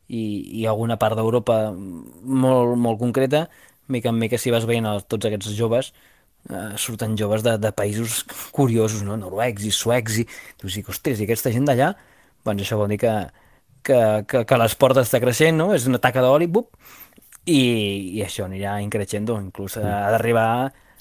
[0.08, 0.22] i,
[0.60, 3.48] i alguna part d'Europa molt, molt concreta,
[3.90, 5.92] mica en mica si vas veient tots aquests joves,
[6.48, 8.22] eh, surten joves de, de països
[8.54, 9.18] curiosos, no?
[9.18, 10.26] noruecs i suecs, i
[10.60, 11.92] tu dius, ostres, i aquesta gent d'allà,
[12.46, 13.14] doncs això vol dir que,
[13.82, 15.70] que, que, que l'esport està creixent, no?
[15.74, 16.70] És una taca d'oli, bup,
[17.46, 17.60] i,
[18.16, 20.48] i això anirà increixendo, inclús ha, ha d'arribar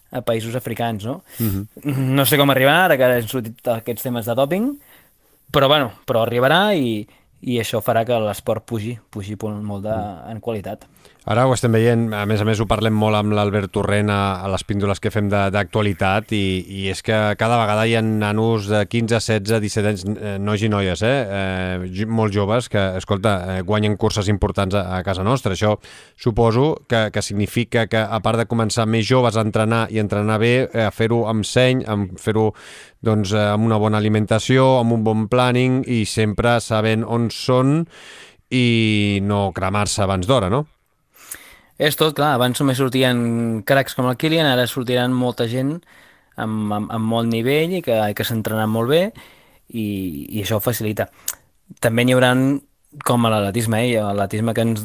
[0.10, 1.22] a països africans, no?
[1.40, 1.68] Uh mhm.
[1.84, 1.96] -huh.
[2.20, 4.80] No sé com arribar, ara que han sortit aquests temes de doping,
[5.52, 7.08] però bueno, però arribarà i,
[7.42, 9.96] i això farà que l'esport pugi, pugi molt de,
[10.32, 10.86] en qualitat.
[11.30, 14.40] Ara ho estem veient, a més a més ho parlem molt amb l'Albert Torrent a,
[14.42, 16.40] a les píndoles que fem d'actualitat i,
[16.74, 20.64] i és que cada vegada hi ha nanos de 15, 16, 17 anys, eh, nois
[20.66, 21.12] i noies, eh?
[21.86, 25.54] eh molt joves que, escolta, eh, guanyen curses importants a, a casa nostra.
[25.54, 25.76] Això
[26.18, 30.40] suposo que, que significa que a part de començar més joves a entrenar i entrenar
[30.42, 32.48] bé, eh, a fer-ho amb seny, amb fer-ho
[33.06, 37.84] doncs, eh, amb una bona alimentació, amb un bon planning i sempre sabent on són
[38.50, 40.66] i no cremar-se abans d'hora, no?
[41.80, 43.20] És tot, clar, abans només sortien
[43.68, 45.78] cracs com el Kilian, ara sortiran molta gent
[46.36, 49.04] amb, amb, amb molt nivell i que, que s'entrenen molt bé
[49.72, 49.86] i,
[50.28, 51.08] i això ho facilita.
[51.80, 52.34] També n'hi haurà
[53.06, 54.02] com a l'atletisme, eh?
[54.02, 54.84] l'atletisme que, ens,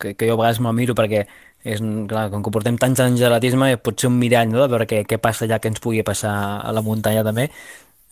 [0.00, 1.22] que, que jo a vegades me'l miro perquè
[1.62, 4.62] és, clar, com que portem tants anys d'atletisme pot ser un mirall no?
[4.64, 7.50] de veure què, què passa allà que ens pugui passar a la muntanya també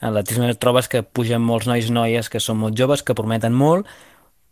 [0.01, 3.57] a l'atletisme trobes que pugen molts nois i noies que són molt joves, que prometen
[3.57, 3.89] molt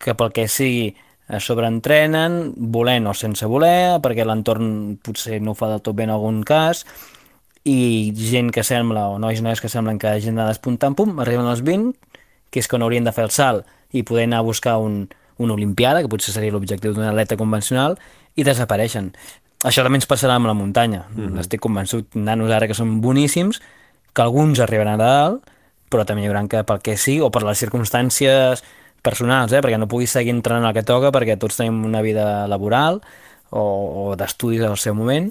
[0.03, 0.97] que pel que sigui
[1.37, 6.15] sobreentrenen, volent o sense voler, perquè l'entorn potser no ho fa del tot bé en
[6.15, 6.85] algun cas,
[7.69, 11.19] i gent que sembla, o nois i noies que semblen que gent ha despuntant, pum,
[11.21, 11.93] arriben als 20,
[12.49, 15.03] que és quan haurien de fer el salt i poder anar a buscar un,
[15.37, 17.99] una olimpiada, que potser seria l'objectiu d'un atleta convencional,
[18.37, 19.13] i desapareixen.
[19.69, 21.05] Això també ens passarà amb la muntanya.
[21.11, 21.41] Mm -hmm.
[21.41, 23.61] Estic convençut, nanos ara que són boníssims,
[24.15, 25.43] que alguns arribaran a dalt,
[25.91, 28.63] però també hi haurà que pel que sí, o per les circumstàncies
[29.03, 29.63] personals, eh?
[29.65, 33.01] perquè no puguis seguir entrenant el que toca perquè tots tenim una vida laboral
[33.51, 35.31] o, o d'estudis al seu moment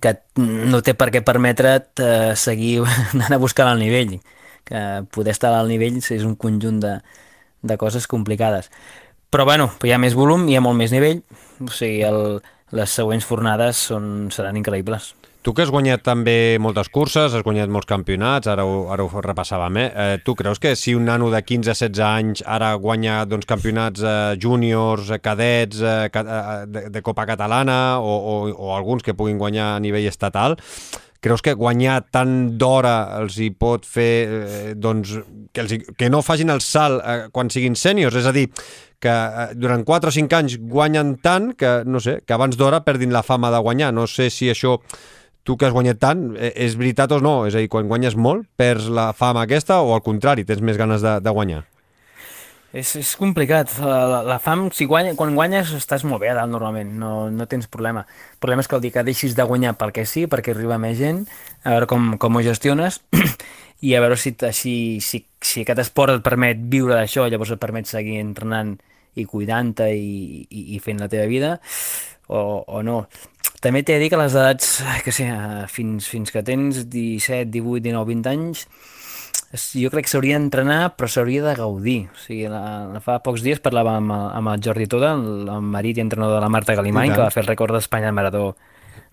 [0.00, 2.82] que no té per què permetre't eh, seguir
[3.14, 4.18] anant a buscar el nivell
[4.64, 4.80] que
[5.12, 6.96] poder estar al nivell és un conjunt de,
[7.62, 8.70] de coses complicades
[9.34, 11.20] però bueno, hi ha més volum, hi ha molt més nivell
[11.60, 12.40] o sigui, el,
[12.74, 15.12] les següents fornades són, seran increïbles
[15.44, 19.20] Tu que has guanyat també moltes curses, has guanyat molts campionats, ara ho, ara ho
[19.26, 19.88] repassàvem, eh?
[19.92, 20.14] eh?
[20.24, 25.10] Tu creus que si un nano de 15-16 anys ara guanya doncs, campionats eh, júniors,
[25.12, 29.36] eh, cadets, eh, ca- eh, de, de Copa Catalana o, o, o alguns que puguin
[29.36, 30.56] guanyar a nivell estatal,
[31.20, 35.12] creus que guanyar tant d'hora els hi pot fer eh, doncs,
[35.52, 38.16] que, els que no facin el salt eh, quan siguin sèniors?
[38.16, 38.46] És a dir,
[38.96, 42.80] que eh, durant 4 o 5 anys guanyen tant que, no sé, que abans d'hora
[42.88, 43.92] perdin la fama de guanyar.
[43.92, 44.78] No sé si això
[45.44, 47.36] tu que has guanyat tant, eh, és veritat o no?
[47.46, 50.80] És a dir, quan guanyes molt, perds la fama aquesta o al contrari, tens més
[50.80, 51.62] ganes de, de guanyar?
[52.74, 53.70] És, és complicat.
[53.78, 57.46] La, la, fam, si guanya, quan guanyes estàs molt bé a dalt normalment, no, no
[57.46, 58.02] tens problema.
[58.34, 60.98] El problema és que el dia que deixis de guanyar perquè sí, perquè arriba més
[60.98, 61.22] gent,
[61.62, 62.98] a veure com, com ho gestiones
[63.86, 67.62] i a veure si, si, si, si aquest esport et permet viure d'això, llavors et
[67.62, 68.74] permet seguir entrenant
[69.14, 71.54] i cuidant-te i, i, i fent la teva vida
[72.26, 73.04] o, o no.
[73.64, 74.74] També t'he de dir que les edats,
[75.04, 78.66] que sé, eh, fins, fins que tens 17, 18, 19, 20 anys,
[79.78, 81.98] jo crec que s'hauria d'entrenar, però s'hauria de gaudir.
[82.12, 85.46] O sigui, la, la, fa pocs dies parlava amb, el- amb el Jordi Toda, el,
[85.48, 88.16] el marit i entrenador de la Marta Galimany, que va fer el rècord d'Espanya de
[88.18, 88.44] marató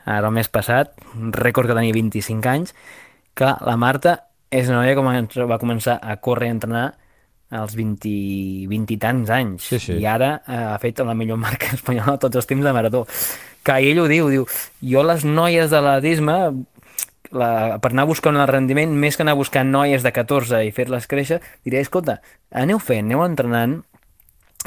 [0.03, 2.73] ara el mes passat, un rècord que tenia 25 anys,
[3.37, 4.15] que la Marta
[4.51, 6.87] és una noia que va començar a córrer i entrenar
[7.51, 9.93] als 20, 20 i tants anys Sí, sí.
[9.99, 13.05] i ara eh, ha fet la millor marca espanyola de tots els temps de marató
[13.65, 14.45] que ell ho diu, diu
[14.93, 16.37] jo les noies de l'atletisme
[17.31, 21.07] la, per anar buscant el rendiment, més que anar buscant noies de 14 i fer-les
[21.07, 22.19] créixer, diré, escolta,
[22.51, 23.79] aneu fent, aneu entrenant,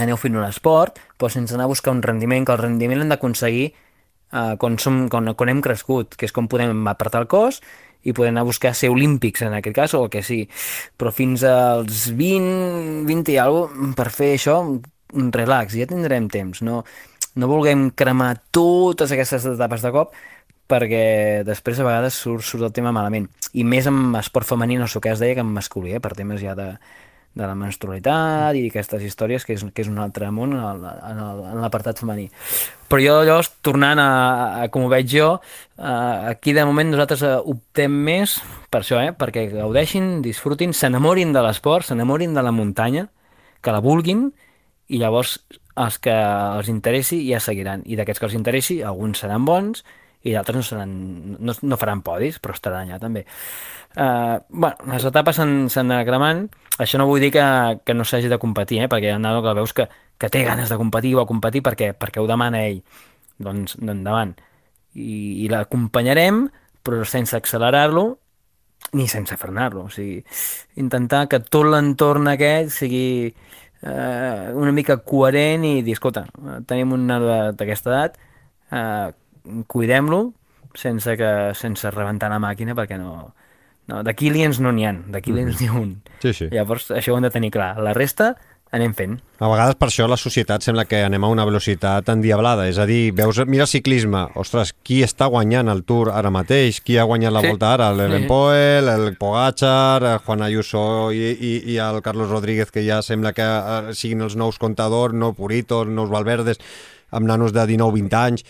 [0.00, 3.12] aneu fent un esport, però sense anar a buscar un rendiment, que el rendiment l'hem
[3.12, 7.60] d'aconseguir eh, quan, som, quan, quan hem crescut, que és com podem apartar el cos
[8.04, 10.48] i poder anar a buscar ser olímpics en aquest cas o el que sigui.
[11.00, 14.58] Però fins als 20, 20 i alguna per fer això,
[15.14, 16.60] relax, ja tindrem temps.
[16.66, 16.82] No,
[17.34, 20.14] no vulguem cremar totes aquestes etapes de cop
[20.70, 23.28] perquè després a vegades surt, surt el tema malament.
[23.52, 26.14] I més amb esport femení, no sé què es deia, que en masculí, eh, per
[26.16, 26.70] temes ja de,
[27.34, 32.00] de la menstrualitat i aquestes històries, que és, que és un altre món en l'apartat
[32.00, 32.28] femení.
[32.88, 34.08] Però jo llavors, tornant a,
[34.62, 35.34] a com ho veig jo,
[35.76, 38.38] eh, aquí de moment nosaltres eh, optem més
[38.70, 43.08] per això, eh, perquè gaudeixin, disfrutin, s'enamorin de l'esport, s'enamorin de la muntanya,
[43.60, 44.28] que la vulguin,
[44.88, 45.38] i llavors
[45.80, 47.82] els que els interessi ja seguiran.
[47.86, 49.84] I d'aquests que els interessi, alguns seran bons
[50.24, 50.92] i d'altres no, seran,
[51.38, 53.24] no, no faran podis, però estaran allà també.
[53.94, 56.46] Uh, bueno, les etapes s'han d'anar cremant.
[56.80, 57.44] Això no vull dir que,
[57.84, 58.88] que no s'hagi de competir, eh?
[58.90, 61.62] perquè hi ha un que veus que, que té ganes de competir o a competir
[61.62, 62.80] perquè, perquè ho demana ell.
[63.38, 64.34] Doncs endavant.
[64.94, 66.46] I, i l'acompanyarem,
[66.84, 68.14] però sense accelerar-lo
[68.94, 69.86] ni sense frenar-lo.
[69.88, 70.22] O sigui,
[70.80, 73.34] intentar que tot l'entorn aquest sigui
[73.84, 76.24] eh, una mica coherent i dir, escolta,
[76.68, 78.18] tenim un nano d'aquesta edat,
[78.72, 79.12] eh,
[79.68, 80.32] cuidem-lo
[80.74, 83.34] sense, que, sense rebentar la màquina perquè no...
[83.90, 85.94] no de Kilians no n'hi ha, de Kilians n'hi ha un.
[86.24, 86.48] Sí, sí.
[86.52, 87.74] Llavors, això ho hem de tenir clar.
[87.84, 88.34] La resta
[88.74, 89.14] anem fent.
[89.38, 92.86] A vegades per això la societat sembla que anem a una velocitat endiablada, és a
[92.88, 96.80] dir, veus, mira el ciclisme, ostres, qui està guanyant el Tour ara mateix?
[96.84, 97.50] Qui ha guanyat la Sí.
[97.52, 97.92] Volta ara?
[97.92, 98.28] L'Even Sí.
[98.28, 103.32] Poel, el Pogacar, el Juan Ayuso i, i, i el Carlos Rodríguez, que ja sembla
[103.32, 106.58] que eh, siguin els nous contadors, no Puritos, nous Valverdes,
[107.14, 108.44] amb nanos de 19-20 anys.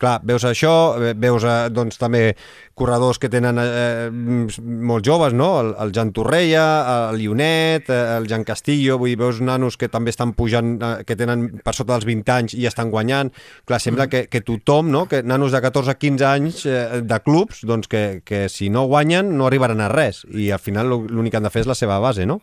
[0.00, 2.34] Clar, veus això, eh, veus eh, doncs, també
[2.74, 5.48] corredors que tenen eh, molt joves, no?
[5.60, 6.64] El, el Jan Torreia,
[7.12, 11.04] el Ionet, eh, el Jan Castillo, vull dir, veus nanos que també estan pujant, eh,
[11.06, 13.30] que tenen per sota dels 20 anys i estan guanyant.
[13.68, 15.06] Clar, sembla que, que tothom, no?
[15.10, 19.46] que nanos de 14-15 anys eh, de clubs, doncs que, que si no guanyen no
[19.46, 22.26] arribaran a res i al final l'únic que han de fer és la seva base,
[22.26, 22.40] no?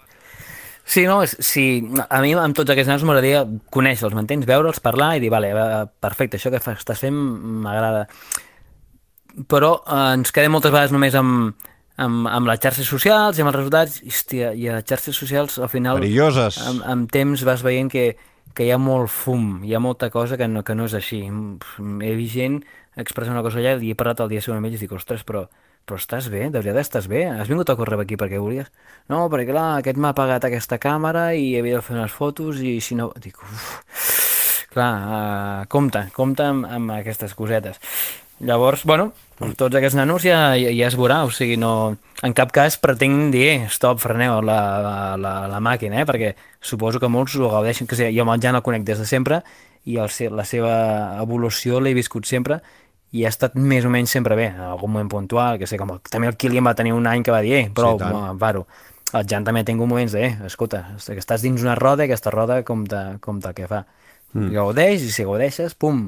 [0.92, 1.64] Sí, no, és, sí,
[2.12, 4.44] a mi amb tots aquests nanos m'agradaria conèixer-los, m'entens?
[4.50, 5.52] Veure'ls, parlar i dir, vale,
[6.04, 7.16] perfecte, això que fa- estàs fent
[7.64, 8.02] m'agrada.
[9.48, 11.54] Però eh, ens quedem moltes vegades només amb,
[12.02, 15.16] amb, amb les xarxes socials i amb els resultats, i, hòstia, i a les xarxes
[15.16, 16.60] socials al final Perilloses.
[16.68, 18.10] amb, amb temps vas veient que,
[18.54, 21.22] que hi ha molt fum, hi ha molta cosa que no, que no és així.
[21.24, 22.60] He vist gent
[22.96, 25.24] expressar una cosa allà i he parlat el dia següent amb ells i dic, ostres,
[25.28, 25.46] però,
[25.88, 26.48] però estàs bé?
[26.50, 27.24] De veritat estàs bé?
[27.30, 28.72] Has vingut a córrer aquí perquè volies?
[29.12, 32.80] No, perquè clar, aquest m'ha pagat aquesta càmera i havia de fer unes fotos i
[32.84, 33.12] si no...
[33.24, 37.80] Dic, uf, clar, uh, compte, compte amb, amb aquestes cosetes.
[38.42, 39.12] Llavors, bueno,
[39.58, 41.94] tots aquests nanos ja, ja, ja es veurà, o sigui, no,
[42.26, 47.00] en cap cas pretenc dir, stop, freneu la, la, la, la màquina, eh, perquè suposo
[47.02, 49.44] que molts ho gaudeixen, que sé, jo Jan el conec des de sempre
[49.86, 50.74] i el, la seva
[51.22, 52.62] evolució l'he viscut sempre
[53.12, 55.90] i ha estat més o menys sempre bé, en algun moment puntual, que sé, com
[55.96, 58.16] el, també el Kilian va tenir un any que va dir, eh, prou, tant.
[58.16, 58.66] sí, paro.
[59.12, 62.08] El Jan també ha tingut moments de, eh, escolta, que estàs dins una roda i
[62.08, 63.82] aquesta roda compta, compta el que fa.
[64.32, 64.54] Mm.
[64.56, 66.06] Gaudeix i si gaudeixes, pum,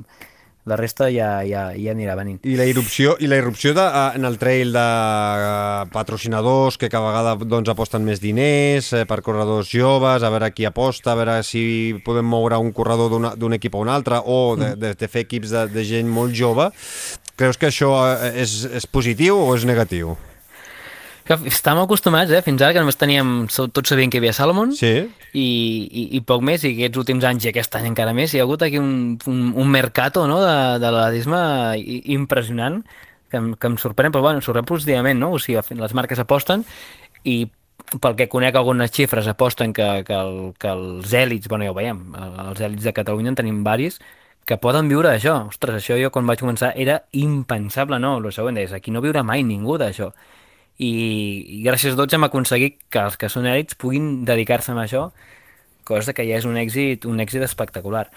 [0.65, 2.37] La resta ja, ja, ja anirà venint.
[2.47, 6.87] I la irrupció, i la irrupció de, eh, en el trail de eh, patrocinadors que
[6.89, 11.19] cada vegada doncs, aposten més diners eh, per corredors joves, a veure qui aposta, a
[11.19, 11.65] veure si
[12.05, 15.51] podem moure un corredor d'un equip a un altre o de, de, de fer equips
[15.51, 16.71] de, de gent molt jove.
[17.35, 20.15] Creus que això eh, és, és positiu o és negatiu?
[21.23, 22.41] Que estàvem acostumats, eh?
[22.43, 23.45] Fins ara que només teníem...
[23.47, 24.89] Tots sabien que hi havia Salomon Sí.
[25.31, 25.45] i,
[25.87, 28.43] i, i poc més, i aquests últims anys i aquest any encara més, hi ha
[28.43, 30.41] hagut aquí un, un, un mercato no?
[30.43, 31.39] de, de l'atletisme
[32.11, 32.81] impressionant
[33.31, 35.31] que, em- que em sorprèn, però bueno, em sorprèn positivament, no?
[35.37, 36.65] O sigui, les marques aposten
[37.23, 37.45] i
[38.03, 41.77] pel que conec algunes xifres aposten que, que, el, que els èlits, bueno ja ho
[41.79, 42.03] veiem,
[42.49, 43.99] els èlits de Catalunya en tenim varis,
[44.45, 45.37] que poden viure d'això.
[45.47, 48.17] Ostres, això jo quan vaig començar era impensable, no?
[48.19, 50.11] El següent és, aquí no viurà mai ningú d'això.
[50.79, 50.89] I,
[51.59, 55.11] i gràcies a tots hem aconseguit que els que són èlits puguin dedicar-se a això,
[55.85, 58.07] cosa que ja és un èxit, un èxit espectacular.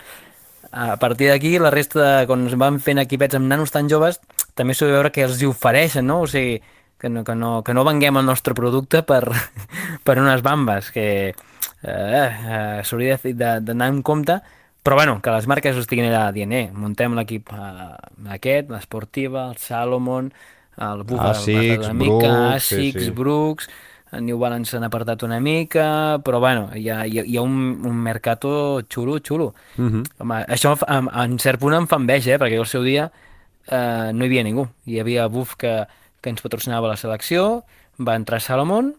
[0.72, 4.20] A partir d'aquí, la resta, de, quan es van fent equipets amb nanos tan joves,
[4.58, 6.22] també s'ho veure que els hi ofereixen, no?
[6.24, 6.58] O sigui,
[6.98, 9.22] que no, que no, que no venguem el nostre producte per,
[10.06, 11.34] per unes bambes, que eh,
[11.86, 14.40] eh, s'hauria de- de- d'anar en compte,
[14.82, 17.88] però bueno, que les marques estiguin allà dient, eh, muntem l'equip eh,
[18.38, 20.32] aquest, l'esportiva, el Salomon,
[20.76, 23.10] el Bufa, Asics, una mica, Brooks, sí, Asics, sí.
[23.10, 23.68] Brooks,
[24.12, 27.96] el New Balance s'han apartat una mica, però bueno, hi ha, hi ha, un, un
[27.96, 29.52] mercato xulo, xulo.
[29.76, 30.04] Mhm.
[30.22, 32.40] Home, això en, en cert punt em fa enveja, eh?
[32.40, 33.10] perquè al seu dia
[33.66, 34.68] eh, no hi havia ningú.
[34.86, 35.80] Hi havia Buf que,
[36.20, 37.64] que ens patrocinava la selecció,
[37.98, 38.92] va entrar Salomon,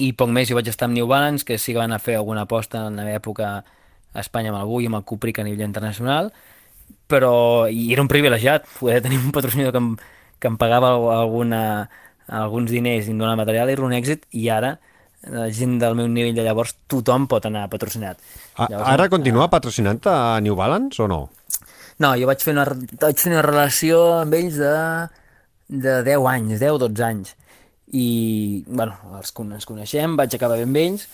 [0.00, 2.16] i poc més, jo vaig estar amb New Balance, que sí que van a fer
[2.16, 6.32] alguna aposta en l'època a Espanya amb Bui i amb el Cupric a nivell internacional,
[7.10, 9.90] però i era un privilegiat poder tenir un patrocinador que em,
[10.40, 11.88] que em pagava alguna,
[12.28, 14.78] alguns diners i em donava material, era un èxit, i ara
[15.28, 18.16] la gent del meu nivell de llavors, tothom pot anar patrocinat.
[18.56, 21.26] A, Llavors, ara continua patrocinant a New Balance o no?
[22.00, 22.64] no, jo vaig fer una,
[23.02, 24.70] vaig fer una relació amb ells de,
[25.68, 27.34] de 10 anys, 10-12 anys.
[27.92, 28.06] I,
[28.70, 31.04] bueno, els, con- ens coneixem, vaig acabar bé amb ells,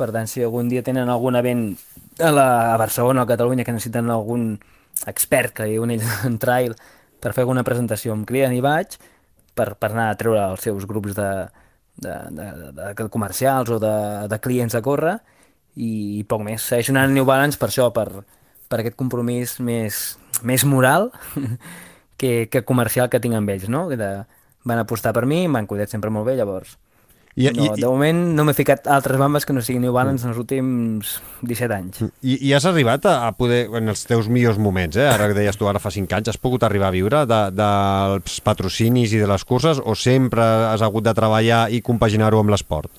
[0.00, 1.62] per tant, si algun dia tenen algun event
[2.18, 4.56] a, la, a Barcelona o a Catalunya que necessiten algun
[5.06, 6.74] expert, que diuen ells en trail,
[7.22, 8.98] per fer alguna presentació, em criden i vaig,
[9.54, 11.30] per, per anar a treure els seus grups de,
[12.02, 13.94] de, de, de, de comercials o de,
[14.32, 15.16] de clients a córrer,
[15.76, 16.64] i, i poc més.
[16.64, 18.08] Segueixo anant New Balance per això, per,
[18.68, 20.02] per aquest compromís més,
[20.44, 21.10] més moral
[22.20, 23.86] que, que comercial que tinc amb ells, no?
[23.90, 24.12] De,
[24.68, 26.78] van apostar per mi, m'han cuidat sempre molt bé, llavors...
[27.34, 30.26] I, no, i, de moment no m'he ficat altres bambes que no siguin New Balance
[30.26, 32.02] en els últims 17 anys.
[32.20, 35.06] i, I has arribat a, a poder, en els teus millors moments, eh?
[35.08, 38.36] ara que deies tu, ara fa 5 anys, has pogut arribar a viure de, dels
[38.44, 42.92] patrocinis i de les curses o sempre has hagut de treballar i compaginar-ho amb l'esport?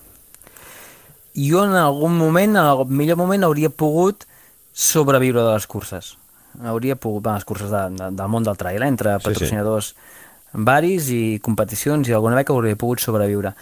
[1.38, 4.26] Jo en algun moment, en el millor moment, hauria pogut
[4.74, 6.16] sobreviure de les curses.
[6.62, 8.90] Hauria pogut, bueno, les curses de, de, del món del trail, eh?
[8.90, 9.28] entre sí.
[9.28, 9.94] patrocinadors
[10.54, 13.54] varis i competicions i alguna beca hauria pogut sobreviure.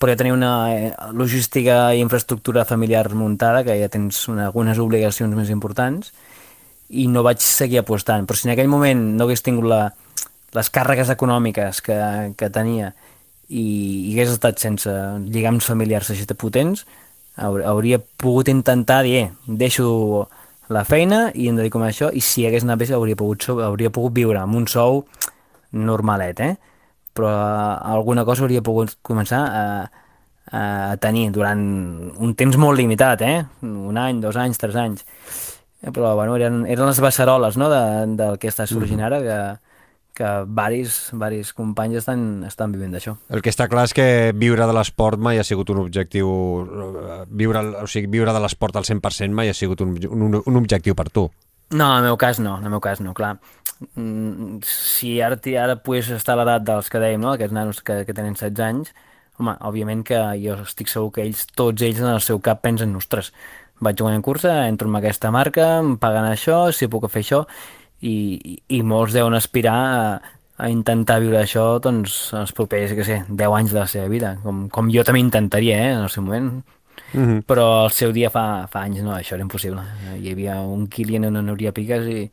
[0.00, 4.78] Però ja tenia una eh, logística i infraestructura familiar muntada, que ja tens una, algunes
[4.80, 6.12] obligacions més importants,
[6.90, 8.26] i no vaig seguir apostant.
[8.26, 9.82] Però si en aquell moment no hagués tingut la,
[10.56, 11.98] les càrregues econòmiques que,
[12.36, 12.92] que tenia
[13.48, 14.90] i, i hagués estat sense
[15.28, 16.84] lligams familiars així de potents,
[17.36, 20.28] haur- hauria pogut intentar dir, eh, deixo
[20.70, 23.90] la feina i em dedico a això, i si hagués anat bé hauria pogut, hauria
[23.90, 25.04] pogut viure amb un sou
[25.72, 26.52] normalet, eh?
[27.14, 29.64] Però eh, alguna cosa hauria pogut començar a,
[30.50, 31.60] a tenir durant
[32.18, 33.44] un temps molt limitat, eh?
[33.62, 35.04] un any, dos anys, tres anys.
[35.82, 37.70] Eh, Però bueno, eren, eren les beceroles no?
[37.72, 37.82] de,
[38.18, 39.36] del que està sorgint ara, que,
[40.18, 43.14] que varis, varis companys estan, estan vivint d'això.
[43.32, 46.28] El que està clar és que viure de l'esport mai ha sigut un objectiu...
[46.66, 50.60] eh, Viure, o sigui, viure de l'esport al 100% mai ha sigut un, un, un
[50.60, 51.30] objectiu per tu.
[51.70, 53.36] No, en el meu cas no, en el meu cas no, clar.
[53.94, 57.32] Mm, Si ara, ara estar a l'edat dels que dèiem, no?
[57.32, 58.92] aquests nanos que, que tenen 16 anys,
[59.38, 62.96] home, òbviament que jo estic segur que ells, tots ells en el seu cap pensen,
[62.96, 63.32] ostres,
[63.80, 67.44] vaig en cursa, entro en aquesta marca, em paguen això, si puc fer això,
[68.02, 70.02] i, i molts deuen aspirar a,
[70.58, 74.34] a intentar viure això doncs, els propers, que sé, 10 anys de la seva vida,
[74.44, 76.52] com, com jo també intentaria, eh, en el seu moment.
[77.14, 77.42] -hmm.
[77.46, 79.82] Però el seu dia fa, fa anys no, això era impossible.
[80.18, 82.30] Hi havia un Kilian una Núria Piques i,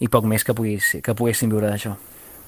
[0.00, 1.96] i poc més que, pogués, que poguessin viure d'això.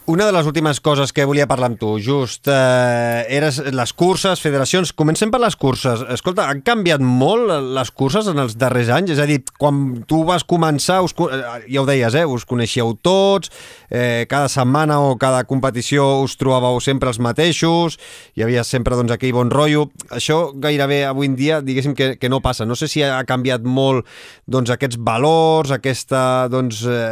[0.05, 4.41] Una de les últimes coses que volia parlar amb tu, just, eh, eres les curses,
[4.43, 4.91] federacions...
[4.99, 6.01] Comencem per les curses.
[6.11, 9.13] Escolta, han canviat molt les curses en els darrers anys?
[9.15, 11.39] És a dir, quan tu vas començar, us, eh,
[11.71, 13.53] ja ho deies, eh, us coneixíeu tots,
[13.95, 18.01] eh, cada setmana o cada competició us trobàveu sempre els mateixos,
[18.35, 19.87] hi havia sempre doncs, aquell bon rotllo.
[20.11, 22.67] Això gairebé avui en dia, diguéssim que, que no passa.
[22.67, 24.11] No sé si ha canviat molt
[24.51, 27.07] doncs, aquests valors, aquesta, doncs, eh,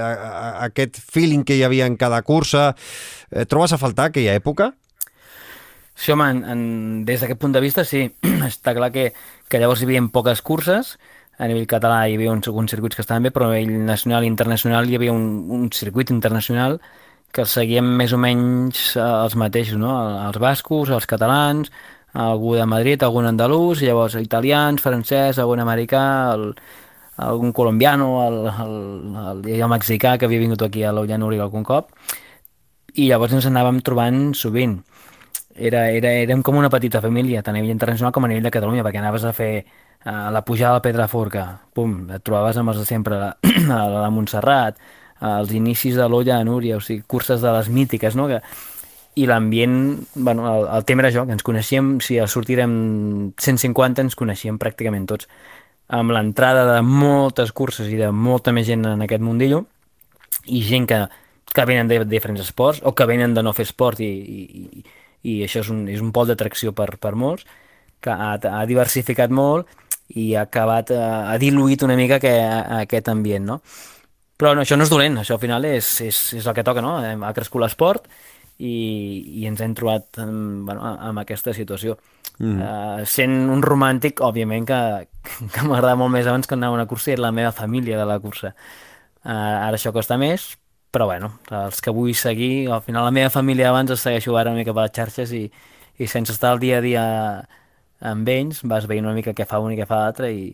[0.67, 2.75] aquest feeling que hi havia en cada cursa.
[3.31, 4.73] Eh, trobes a faltar aquella època?
[5.95, 6.61] Sí, home, en, en,
[7.05, 8.07] des d'aquest punt de vista, sí.
[8.51, 9.11] Està clar que,
[9.49, 10.97] que llavors hi havia poques curses,
[11.41, 14.25] a nivell català hi havia uns, uns circuits que estaven bé, però a nivell nacional
[14.25, 16.81] i internacional hi havia un, un circuit internacional
[17.33, 19.95] que els seguien més o menys eh, els mateixos, no?
[20.27, 21.71] Els bascos, els catalans,
[22.13, 26.03] algú de Madrid, algun andalús, llavors italians, francès, algun americà,
[26.35, 26.51] el,
[27.17, 28.75] algun colombiano, el, el,
[29.25, 31.93] el, el, mexicà que havia vingut aquí a l'Ollanuri algun cop,
[32.95, 34.81] i llavors ens anàvem trobant sovint
[35.55, 38.53] era, era, érem com una petita família, tant a nivell internacional com a nivell de
[38.55, 42.73] Catalunya, perquè anaves a fer uh, la pujada a la Pedraforca, pum, et trobaves amb
[42.73, 43.31] els de sempre, la,
[43.77, 44.81] a la de Montserrat,
[45.21, 48.29] als inicis de l'Olla de Núria, o sigui, curses de les mítiques, no?
[48.31, 48.41] Que,
[49.21, 49.75] i l'ambient,
[50.15, 52.73] bueno, el, el tema era això, que ens coneixíem, si a sortirem
[53.37, 55.29] 150 ens coneixíem pràcticament tots.
[55.91, 59.65] Amb l'entrada de moltes curses i de molta més gent en aquest mundillo,
[60.47, 61.03] i gent que,
[61.55, 64.85] que venen de diferents esports o que venen de no fer esport i, i,
[65.23, 67.47] i això és un, és un pol d'atracció per, per molts,
[68.01, 69.69] que ha, ha diversificat molt
[70.17, 72.33] i ha acabat, eh, ha diluït una mica que,
[72.81, 73.61] aquest ambient, no?
[74.41, 76.81] Però no, això no és dolent, això al final és, és, és el que toca,
[76.81, 76.97] no?
[76.99, 78.07] Ha crescut l'esport
[78.57, 78.73] i,
[79.43, 81.99] i ens hem trobat amb, bueno, amb aquesta situació.
[82.41, 82.57] Mm.
[82.57, 84.81] Uh, sent un romàntic, òbviament, que,
[85.55, 88.01] que m'agrada molt més abans que anar a una cursa i era la meva família
[88.01, 88.55] de la cursa.
[89.21, 90.55] Uh, ara això costa més,
[90.91, 94.51] però bueno, els que vull seguir, al final la meva família abans els segueixo ara
[94.51, 95.45] una mica per les xarxes i,
[95.99, 97.05] i sense estar el dia a dia
[98.01, 100.51] amb ells vas veient una mica què fa un i què fa l'altre i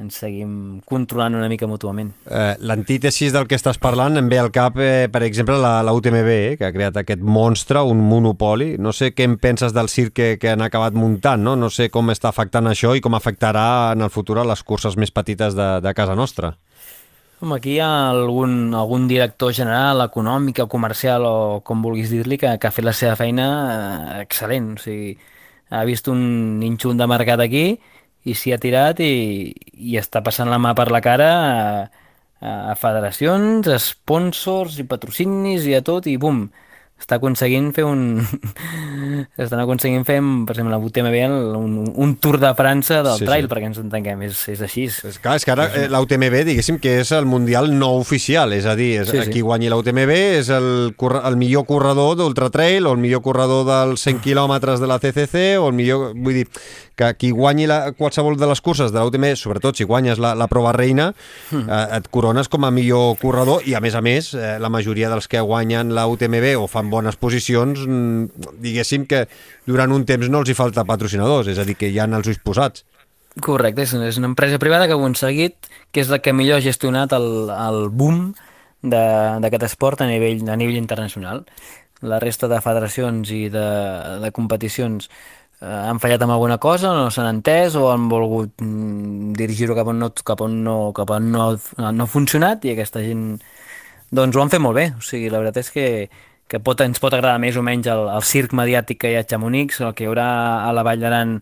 [0.00, 0.52] ens seguim
[0.86, 2.12] controlant una mica mútuament.
[2.30, 5.92] Eh, L'antítesis del que estàs parlant em ve al cap, eh, per exemple, la, la
[5.96, 8.76] UTMB, eh, que ha creat aquest monstre, un monopoli.
[8.78, 11.56] No sé què en penses del circ que, que han acabat muntant, no?
[11.58, 14.96] No sé com està afectant això i com afectarà en el futur a les curses
[14.96, 16.54] més petites de, de casa nostra.
[17.40, 22.36] Home, aquí hi ha algun, algun director general, econòmic o comercial o com vulguis dir-li
[22.36, 23.46] que, que ha fet la seva feina
[24.18, 24.74] eh, excel·lent.
[24.76, 25.14] O sigui,
[25.72, 26.20] ha vist un
[26.60, 27.62] nínxol de mercat aquí
[28.28, 29.14] i s'hi ha tirat i,
[29.72, 35.64] i està passant la mà per la cara a, a federacions, a sponsors i patrocinis
[35.64, 36.44] i a tot i bum,
[37.00, 38.20] està aconseguint fer un...
[39.40, 41.16] estan aconseguint fer, per exemple, la UTMB,
[41.56, 43.50] un, un tour de França del Sí, trail, sí.
[43.52, 44.86] perquè ens entenguem, és, és així.
[44.90, 48.68] És clar, és que ara eh, l'UTMB, diguéssim que és el Mundial no oficial, és
[48.68, 52.86] a dir, és, Sí, sí, qui guanyi l'UTMB és el, el millor corredor d'Ultra Trail
[52.86, 56.12] o el millor corredor dels 100 quilòmetres de la CCC o el millor...
[56.14, 56.46] Vull dir,
[57.00, 60.46] que qui guanyi la, qualsevol de les curses de l'UTMB, sobretot si guanyes la, la
[60.52, 61.08] prova reina,
[61.54, 65.08] eh, et corones com a millor corredor i, a més a més, eh, la majoria
[65.08, 69.24] dels que guanyen la UTMB o fan bones posicions, mm, diguéssim que
[69.66, 72.28] durant un temps no els hi falta patrocinadors, és a dir, que hi han els
[72.28, 72.84] ulls posats.
[73.40, 75.54] Correcte, és, és una empresa privada que ha aconseguit,
[75.94, 78.32] que és la que millor ha gestionat el, el boom
[78.82, 81.44] de- d'aquest esport a nivell, a nivell internacional.
[82.02, 83.64] La resta de federacions i de,
[84.22, 85.10] de competicions
[85.60, 89.98] han fallat amb alguna cosa, no s'han entès o han volgut mm, dirigir-ho cap on
[90.00, 93.38] no, cap on no, cap on no, no ha funcionat i aquesta gent
[94.10, 94.88] doncs ho han fet molt bé.
[94.96, 95.86] O sigui, la veritat és que,
[96.50, 99.24] que pot, ens pot agradar més o menys el, el circ mediàtic que hi ha
[99.24, 100.28] a Chamonix, el que hi haurà
[100.66, 101.38] a la Vall d'Aran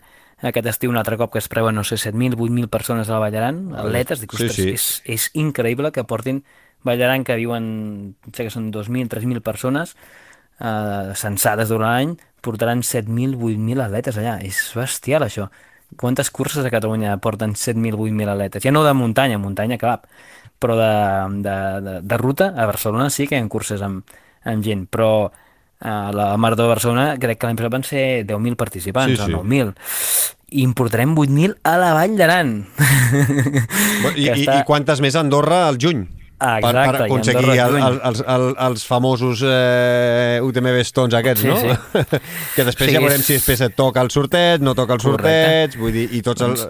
[0.48, 3.22] aquest estiu un altre cop que es preuen, no sé, 7.000, 8.000 persones a la
[3.24, 4.74] Vall d'Aran, atletes, dic, Sí, ostres, sí.
[4.76, 6.44] És, és increïble que portin
[6.86, 7.64] Vall d'Aran que viuen,
[8.30, 9.96] sé que són 2.000, 3.000 persones
[10.60, 14.36] eh, censades durant l'any, portaran 7.000, 8.000 atletes allà.
[14.44, 15.48] És bestial, això.
[15.96, 18.62] Quantes curses a Catalunya porten 7.000, 8.000 atletes?
[18.62, 20.04] Ja no de muntanya, muntanya cap,
[20.60, 20.90] però de,
[21.44, 24.02] de, de, de ruta, a Barcelona sí que hi ha curses amb,
[24.44, 25.30] amb gent, però
[25.80, 29.32] a la Marató de Barcelona crec que l'any passat van ser 10.000 participants, Sí, sí.
[29.32, 29.72] o 9.000.
[30.58, 32.52] I importarem 8.000 a la Vall d'Aran.
[34.16, 36.04] I, i, està- I quantes més a Andorra al juny?
[36.38, 41.42] Per, exacte, per i aconseguir el, el, els, el, els famosos eh, UTMB Stones aquests,
[41.42, 41.56] Sí, no?
[41.58, 41.66] sí.
[42.54, 45.02] que després Sí, ja veurem és- si després et toca el sorteig, no toca el
[45.02, 45.32] Correcte.
[45.34, 46.62] sorteig, vull dir, i tots els...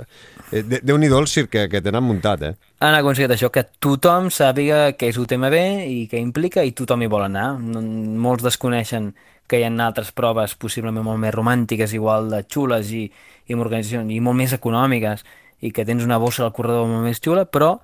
[0.53, 2.55] Eh, de- Déu-n'hi-do el circ que, que tenen muntat, eh?
[2.81, 7.11] han aconseguit això, que tothom sàpiga què és UTMB i què implica i tothom hi
[7.13, 7.51] vol anar.
[7.61, 7.83] No-
[8.25, 9.11] Molts desconeixen
[9.49, 13.05] que hi ha altres proves possiblement molt més romàntiques, igual de xules i,
[13.49, 15.25] i i molt més econòmiques
[15.61, 17.79] i que tens una bossa al corredor molt més xula, però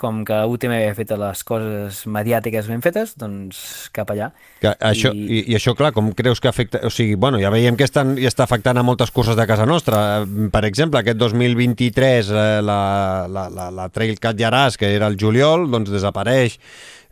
[0.00, 3.60] com que UTM havia fet les coses mediàtiques ben fetes, doncs
[3.92, 4.30] cap allà.
[4.62, 5.40] Que això, I- i...
[5.52, 6.80] I, això, clar, com creus que afecta...
[6.88, 9.66] O sigui, bueno, ja veiem que estan, i està afectant a moltes curses de casa
[9.68, 10.24] nostra.
[10.52, 12.80] Per exemple, aquest 2023, eh, la,
[13.28, 16.56] la, la, la Trail Cat Llaràs, que era el juliol, doncs desapareix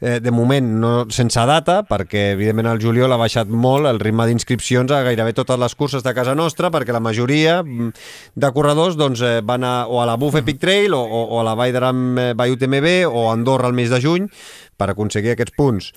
[0.01, 4.29] eh, de moment no, sense data, perquè evidentment el juliol ha baixat molt el ritme
[4.29, 7.91] d'inscripcions a gairebé totes les curses de casa nostra, perquè la majoria mm,
[8.39, 11.43] de corredors doncs, eh, van a, o a la Buff Epic Trail o, o, o
[11.43, 14.31] a la Vall d'Aram eh, by UTMB o a Andorra al mes de juny
[14.79, 15.91] per aconseguir aquests punts.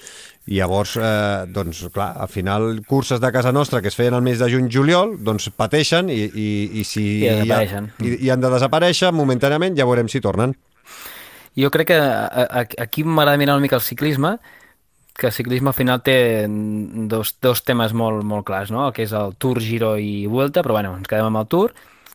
[0.49, 4.25] I llavors, eh, doncs, clar, al final, curses de casa nostra que es feien al
[4.25, 6.49] mes de juny-juliol, doncs pateixen i, i,
[6.81, 7.29] i si I
[8.01, 10.57] i, i han de desaparèixer momentàniament, ja veurem si tornen.
[11.57, 12.27] Jo crec que a-
[12.61, 14.37] a- aquí m'agrada mirar una mica el ciclisme,
[15.17, 18.87] que el ciclisme al final té dos, dos temes molt, molt clars, no?
[18.87, 21.73] El que és el Tour, Giro i Vuelta, però bueno, ens quedem amb el Tour,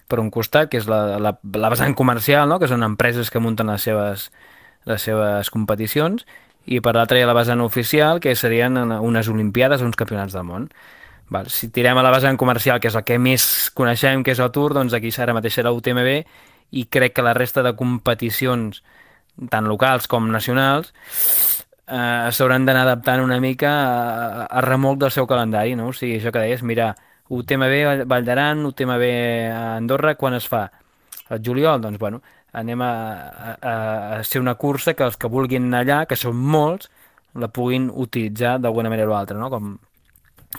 [0.08, 2.58] per un costat, que és la, la, la vessant comercial, no?
[2.58, 4.30] que són empreses que munten les seves,
[4.86, 6.24] les seves competicions,
[6.66, 10.32] i per l'altra hi ha la vessant oficial, que serien unes Olimpiades o uns campionats
[10.32, 10.70] del món.
[11.28, 14.38] Val, si tirem a la vessant comercial, que és el que més coneixem, que és
[14.40, 16.24] el Tour, doncs aquí ara mateix serà UTMB,
[16.70, 18.82] i crec que la resta de competicions,
[19.50, 20.92] tant locals com nacionals,
[21.86, 25.90] eh, s'hauran d'anar adaptant una mica a, a remolc del seu calendari, no?
[25.92, 26.94] O sigui, això que deies, mira,
[27.28, 29.06] UTMB Vall d'Aran, UTMB
[29.52, 30.66] a Andorra, quan es fa?
[31.30, 32.22] El juliol, doncs, bueno,
[32.56, 32.92] anem a,
[33.60, 33.74] a,
[34.18, 36.90] a ser una cursa que els que vulguin anar allà, que són molts,
[37.36, 39.50] la puguin utilitzar d'alguna manera o altra, no?
[39.52, 39.74] Com,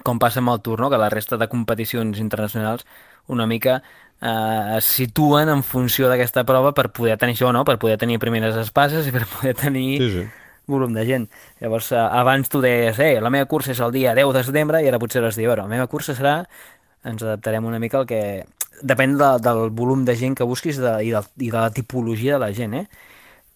[0.04, 0.90] com passa amb el Tour, no?
[0.92, 2.86] que la resta de competicions internacionals
[3.28, 3.82] una mica
[4.22, 7.64] eh, es situen en funció d'aquesta prova per poder tenir això, no?
[7.66, 10.26] per poder tenir primeres espases i per poder tenir Sí, sí.
[10.68, 11.30] volum de gent.
[11.62, 14.84] Llavors, eh, abans tu deies, eh, la meva cursa és el dia 10 de setembre
[14.84, 16.46] i ara potser de dir, la meva cursa serà,
[17.04, 18.46] ens adaptarem una mica al que...
[18.78, 22.36] Depèn de, del volum de gent que busquis de, i, de, i de la tipologia
[22.36, 22.86] de la gent, eh?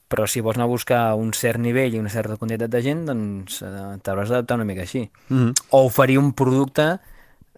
[0.09, 3.05] Però si vols anar a buscar un cert nivell i una certa quantitat de gent,
[3.05, 5.11] doncs eh, t'hauràs d'adaptar una mica així.
[5.29, 5.53] Mm -hmm.
[5.77, 6.97] O oferir un producte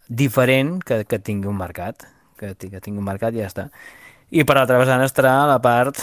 [0.10, 2.04] diferent que, que tingui un mercat,
[2.44, 3.70] que, que tingui un mercat i ja està.
[4.34, 6.00] I per altra vessant estarà la part,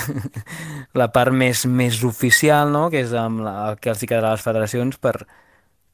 [1.00, 2.88] la part més, més oficial, no?
[2.92, 5.16] que és amb la, el que els hi quedarà a les federacions per,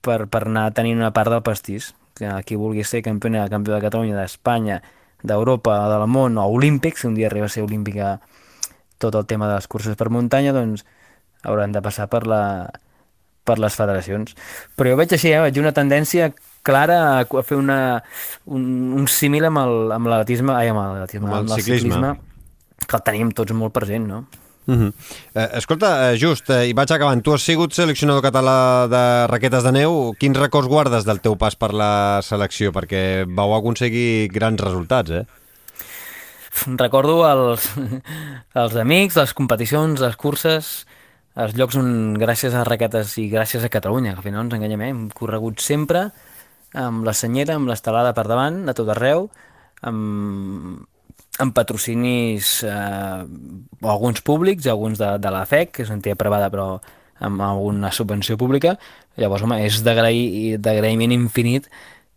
[0.04, 1.94] per, per anar tenint una part del pastís.
[2.16, 4.80] Que qui vulgui ser campió, campió de Catalunya, d'Espanya,
[5.24, 8.18] d'Europa, del món, o olímpic, si un dia arriba a ser olímpica
[8.98, 10.86] tot el tema de les curses per muntanya, doncs
[11.44, 12.42] hauran de passar per, la,
[13.44, 14.36] per les federacions.
[14.76, 15.42] Però jo veig així, eh?
[15.44, 16.32] veig una tendència
[16.66, 17.78] clara a, fer una,
[18.50, 18.64] un,
[18.98, 22.16] un símil amb el- amb l'atletisme, ai, amb l'atletisme, Amb el ciclisme.
[22.86, 24.24] que el tenim tots molt present, no?
[24.66, 24.92] Uh -huh.
[25.34, 27.22] eh, escolta, eh, just, eh, i vaig acabant.
[27.22, 30.12] Tu has sigut seleccionador català de raquetes de neu.
[30.18, 32.72] Quins records guardes del teu pas per la selecció?
[32.72, 35.24] Perquè vau aconseguir grans resultats, eh?
[36.66, 37.66] Recordo els,
[38.62, 40.86] els amics, les competicions, les curses,
[41.36, 44.54] els llocs on gràcies a raquetes i gràcies a Catalunya, que al final no ens
[44.56, 44.88] enganyem, eh?
[44.88, 46.10] hem corregut sempre
[46.74, 49.28] amb la senyera, amb l'estelada per davant, a tot arreu,
[49.86, 50.84] amb,
[51.38, 53.24] amb patrocinis eh,
[53.82, 56.76] alguns públics, alguns de, de la FEC, que és una entidad privada però
[57.20, 58.76] amb alguna subvenció pública.
[59.16, 61.68] Llavors, home, és d'agraïment infinit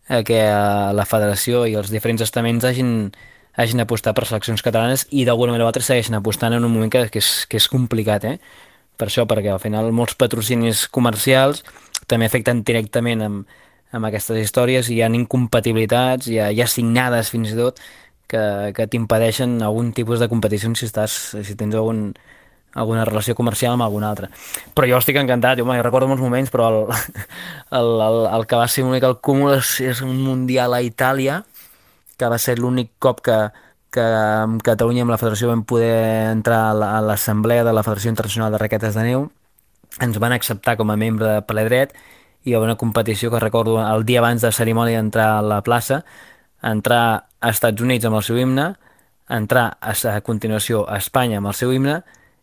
[0.08, 3.12] eh, que eh, la federació i els diferents estaments hagin,
[3.56, 6.92] hagin apostat per seleccions catalanes i d'alguna manera o altra segueixen apostant en un moment
[6.92, 8.38] que, que, és, que és complicat, eh?
[9.00, 11.62] Per això, perquè al final molts patrocinis comercials
[12.10, 13.60] també afecten directament amb,
[13.92, 17.80] amb aquestes històries hi ha incompatibilitats, hi ha, hi ha signades fins i tot
[18.30, 18.42] que,
[18.76, 22.12] que t'impedeixen algun tipus de competició si, estàs, si tens algun,
[22.78, 24.28] alguna relació comercial amb algun altre.
[24.74, 26.78] Però jo estic encantat, jo, home, jo recordo molts moments, però el,
[27.80, 30.82] el, el, el que va ser una mica el cúmul és, és un mundial a
[30.86, 31.40] Itàlia,
[32.20, 33.40] que va ser l'únic cop que,
[33.90, 37.82] que amb Catalunya amb la federació vam poder entrar a la- a l'assemblea de la
[37.82, 39.26] Federació Internacional de Raquetes de Neu
[40.04, 41.96] ens van acceptar com a membre de ple dret
[42.44, 45.60] hi haver una competició que recordo el dia abans de la cerimònia d'entrar a la
[45.62, 46.04] plaça
[46.62, 48.74] entrar a Estats Units amb el seu himne
[49.28, 52.00] entrar a, a continuació a Espanya amb el seu himne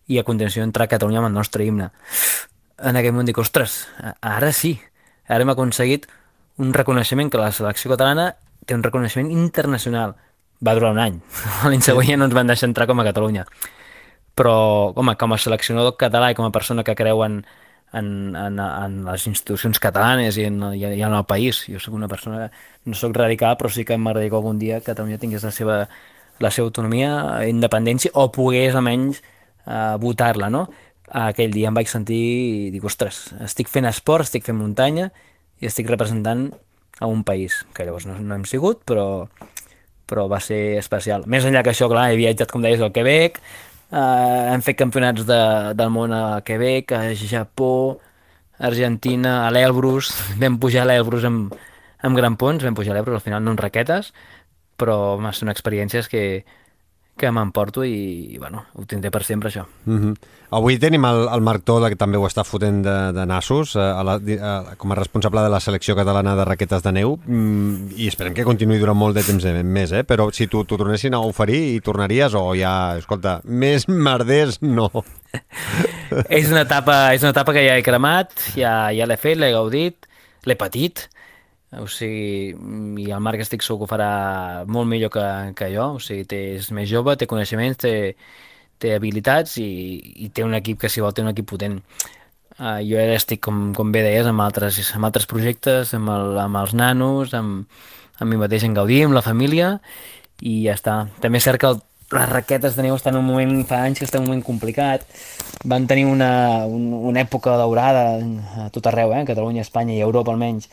[0.07, 1.89] i a continuació entrar a Catalunya amb el nostre himne.
[2.77, 3.87] En aquell moment dic, ostres,
[4.21, 4.77] ara sí
[5.27, 6.07] ara hem aconseguit
[6.63, 8.31] un reconeixement que la selecció catalana
[8.65, 10.15] té un reconeixement internacional.
[10.63, 11.19] Va durar un any
[11.67, 13.45] l'any següent ja no ens van deixar entrar com a Catalunya.
[14.37, 14.55] Però,
[14.93, 17.41] home, com a seleccionador català i com a persona que creu en,
[17.93, 22.09] en, en, en les institucions catalanes i en, i en el país, jo sóc una
[22.11, 22.49] persona
[22.85, 25.77] no sóc radical, però sí que m'agradaria que algun dia Catalunya tingués la seva,
[26.43, 27.11] la seva autonomia,
[27.47, 30.67] independència, o pogués almenys eh, votar-la, no?
[31.07, 35.09] Aquell dia em vaig sentir i dic, ostres, estic fent esport, estic fent muntanya
[35.61, 36.49] i estic representant
[36.99, 39.27] a un país, que llavors no, no hem sigut, però,
[40.09, 41.23] però va ser especial.
[41.29, 43.39] Més enllà que això, clar, he viatjat, com deies, al Quebec,
[43.87, 45.39] Uh, hem fet campionats de,
[45.79, 47.99] del món a Quebec, a Japó,
[48.59, 50.11] Argentina, a l'Elbrus.
[50.41, 51.55] Vam pujar a l'Elbrus amb,
[52.03, 54.11] amb gran punts, vam pujar a l'Elbrus, al final no en raquetes,
[54.77, 56.23] però són experiències que,
[57.17, 59.65] que m'emporto i, i, bueno, ho tindré per sempre, això.
[59.85, 60.15] Mm -hmm.
[60.49, 63.79] Avui tenim el, el Marc Toda, que també ho està fotent de, de nassos, eh,
[63.79, 67.91] a la, a, com a responsable de la selecció catalana de raquetes de neu, mm,
[67.97, 70.03] i esperem que continuï durant molt de temps més, eh?
[70.03, 74.89] però si t'ho tornessin a oferir, hi tornaries o ja, escolta, més merders no?
[76.29, 79.51] és, una etapa, és una etapa que ja he cremat, ja, ja l'he fet, l'he
[79.51, 80.07] gaudit,
[80.45, 81.09] l'he patit,
[81.75, 82.53] o sigui,
[83.03, 84.11] i el Marc estic segur que ho farà
[84.71, 85.25] molt millor que,
[85.57, 88.15] que jo, o sigui, té, és més jove, té coneixements, té,
[88.79, 89.67] té habilitats i,
[90.23, 91.81] i té un equip que si vol té un equip potent.
[92.57, 96.39] Uh, jo ara estic, com, com bé deies, amb altres, amb altres projectes, amb, el,
[96.41, 97.67] amb els nanos, amb,
[98.17, 99.75] amb mi mateix en gaudir, amb la família,
[100.41, 101.03] i ja està.
[101.21, 101.83] També és cert que el,
[102.15, 104.45] les raquetes de neu estan en un moment, fa anys que està en un moment
[104.47, 105.03] complicat.
[105.67, 108.07] Van tenir una, un, una època daurada
[108.63, 109.25] a tot arreu, eh?
[109.27, 110.69] Catalunya, Espanya i Europa almenys,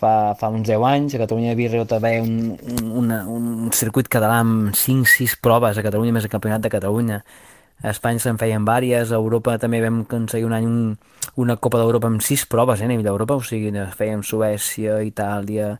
[0.00, 2.56] fa, fa uns 10 anys, a Catalunya hi havia també un,
[2.88, 7.20] un, un circuit català amb 5-6 proves, a Catalunya més el campionat de Catalunya.
[7.80, 10.80] A Espanya se'n feien vàries, a Europa també vam aconseguir un any un,
[11.40, 15.74] una Copa d'Europa amb 6 proves eh, a nivell d'Europa, o sigui, fèiem Suècia, Itàlia,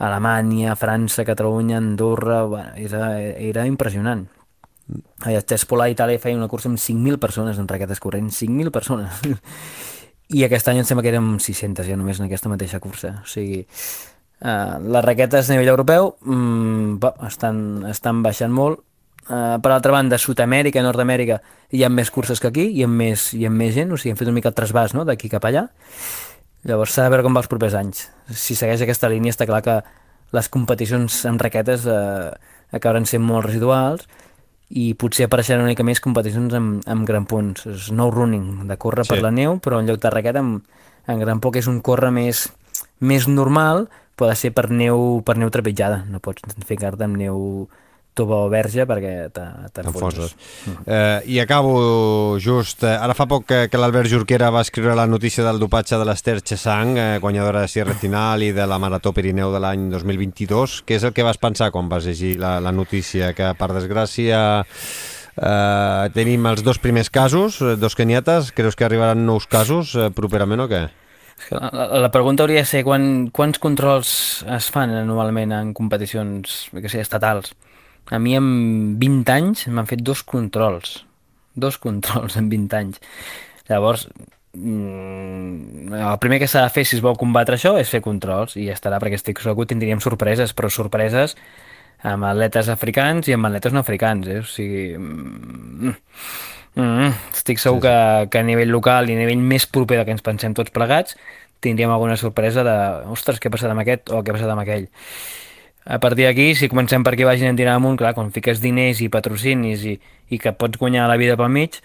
[0.00, 4.26] Alemanya, França, Catalunya, Andorra, bueno, era, era impressionant.
[5.22, 9.20] A a Itàlia, feia una cursa amb 5.000 persones en raquetes corrents, 5.000 persones.
[10.30, 13.16] i aquest any em sembla que érem 600 ja només en aquesta mateixa cursa.
[13.24, 13.64] O sigui,
[14.40, 17.60] uh, les raquetes a nivell europeu mm, estan,
[17.90, 18.84] estan baixant molt.
[19.30, 21.38] Uh, per altra banda, Sud-amèrica i Nord-amèrica
[21.76, 24.14] hi ha més curses que aquí, hi ha més, hi ha més gent, o sigui,
[24.14, 25.04] hem fet una mica el trasbàs no?
[25.06, 25.68] d'aquí cap allà.
[26.66, 28.08] Llavors s'ha de veure com va els propers anys.
[28.36, 29.78] Si segueix aquesta línia està clar que
[30.36, 32.30] les competicions amb raquetes eh,
[32.76, 34.04] acabaran sent molt residuals
[34.70, 37.66] i potser apareixeran una mica més competicions amb, amb gran punts.
[37.88, 39.12] Snow running, de córrer sí.
[39.14, 40.62] per la neu, però en lloc de raqueta amb,
[41.10, 42.46] en gran poc és un córrer més,
[43.02, 43.88] més normal,
[44.20, 46.04] pot ser per neu, per neu trepitjada.
[46.10, 47.66] No pots ficar-te amb neu
[48.14, 50.34] tova o verge perquè t'enfonses.
[50.66, 50.84] Mm.
[50.86, 55.06] Eh, I acabo just, eh, ara fa poc que, que l'Albert Jorquera va escriure la
[55.06, 59.14] notícia del dopatge de l'Ester Chesang, eh, guanyadora de Sierra Final i de la Marató
[59.16, 60.82] Pirineu de l'any 2022.
[60.86, 63.32] Què és el que vas pensar quan vas llegir la, la notícia?
[63.36, 64.40] Que per desgràcia
[65.36, 70.10] eh, tenim els dos primers casos, eh, dos keniates, creus que arribaran nous casos eh,
[70.14, 70.88] properament o què?
[71.50, 74.10] La, la pregunta hauria de ser quan, quants controls
[74.58, 77.54] es fan anualment en competicions que sé, estatals?
[78.10, 81.04] A mi amb 20 anys m'han fet dos controls.
[81.54, 83.00] Dos controls en 20 anys.
[83.70, 84.08] Llavors,
[84.54, 88.56] mm, el primer que s'ha de fer si es vol combatre això és fer controls
[88.56, 91.36] i ja estarà, perquè estic segur que tindríem sorpreses, però sorpreses
[92.02, 94.40] amb atletes africans i amb atletes no africans, eh?
[94.40, 94.96] o sigui...
[94.96, 95.94] Mm,
[96.74, 97.90] mm, estic segur sí, sí.
[97.90, 100.74] Que, que a nivell local i a nivell més proper del que ens pensem tots
[100.74, 101.16] plegats
[101.60, 102.76] tindríem alguna sorpresa de
[103.12, 104.88] ostres, què ha passat amb aquest o què ha passat amb aquell
[105.84, 109.00] a partir d'aquí, si comencem per aquí vagin en tirar amunt, clar, quan fiques diners
[109.00, 109.96] i patrocinis i,
[110.30, 111.80] i que pots guanyar la vida pel mig,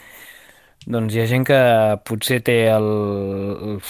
[0.85, 1.57] doncs hi ha gent que
[2.05, 2.85] potser té el...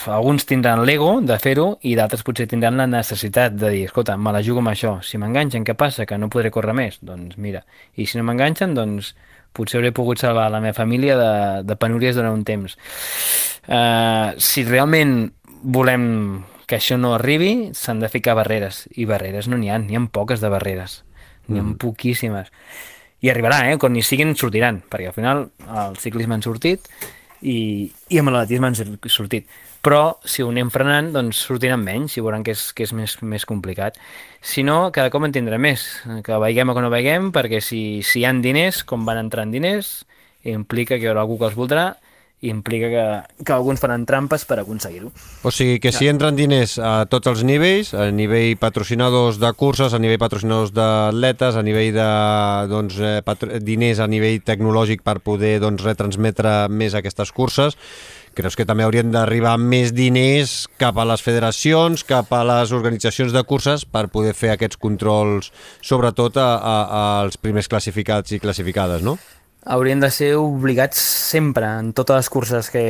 [0.08, 4.32] Alguns tindran l'ego de fer-ho i d'altres potser tindran la necessitat de dir, escolta, me
[4.32, 4.95] la jugo amb això.
[5.03, 6.08] Si m'enganxen, què passa?
[6.08, 7.01] Que no podré córrer més?
[7.03, 7.66] Doncs mira.
[7.99, 9.12] I si no m'enganxen, doncs
[9.56, 11.32] potser hauré pogut salvar la meva família de,
[11.68, 12.78] de penúries durant un temps.
[13.68, 15.18] Uh, si realment
[15.76, 16.06] volem
[16.66, 18.86] que això no arribi, s'han de ficar barreres.
[18.95, 21.03] I barreres no n'hi ha, n'hi ha poques de barreres.
[21.47, 21.78] N'hi ha mm.
[21.82, 22.49] poquíssimes.
[23.26, 23.78] I arribarà, eh?
[23.82, 26.89] Quan n'hi siguin, sortiran, perquè al final el ciclisme han sortit
[27.41, 28.78] i, i amb l'atletisme han
[29.09, 29.47] sortit.
[29.86, 33.20] Però si ho anem frenant, doncs sortiran menys i veuran que és, que és més,
[33.22, 33.99] més complicat.
[34.41, 35.86] Si no, cada cop en tindrà més.
[36.26, 39.53] Que veiguem o que no veiguem, perquè si, si hi han diners, com van entrant
[39.53, 39.99] diners,
[40.45, 41.91] implica que hi haurà algú que els voldrà
[42.50, 43.06] implica que,
[43.46, 45.12] que alguns faran trampes per aconseguir-ho.
[45.43, 49.93] O sigui que si entren diners a tots els nivells, a nivell patrocinadors de curses,
[49.93, 52.10] a nivell patrocinadors d'atletes, a nivell de
[52.72, 53.22] doncs, eh,
[53.64, 57.78] diners a nivell tecnològic per poder doncs, retransmetre més aquestes curses,
[58.36, 63.34] creus que també haurien d'arribar més diners cap a les federacions, cap a les organitzacions
[63.34, 66.76] de curses per poder fer aquests controls, sobretot a, a,
[67.24, 69.18] als primers classificats i classificades, no?
[69.66, 72.86] Haurien de ser obligats sempre en totes les curses que,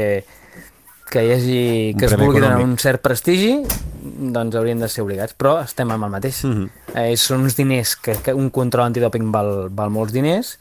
[1.10, 1.64] que hi hagi,
[1.98, 3.56] que es vulgui donar un cert prestigi,
[4.36, 6.44] doncs haurien de ser obligats, però estem amb el mateix.
[6.44, 6.64] Mhm.
[6.64, 6.70] -huh.
[6.94, 10.60] eh, són uns diners que, que un control antidoping val, val molts diners,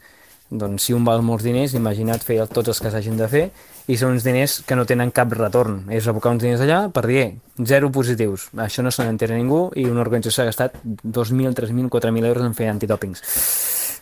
[0.49, 3.51] doncs si un val molts diners, imagina't fer tots els que s'hagin de fer,
[3.87, 5.83] i són uns diners que no tenen cap retorn.
[5.89, 8.49] És abocar uns diners allà per dir, zero positius.
[8.55, 12.53] Això no se n'entera ningú i una organització ha gastat 2.000, 3.000, 4.000 euros en
[12.53, 13.21] fer antidopings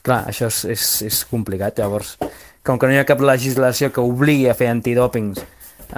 [0.03, 2.17] Clar, això és, és, és complicat, llavors,
[2.63, 5.39] com que no hi ha cap legislació que obligui a fer antidòpings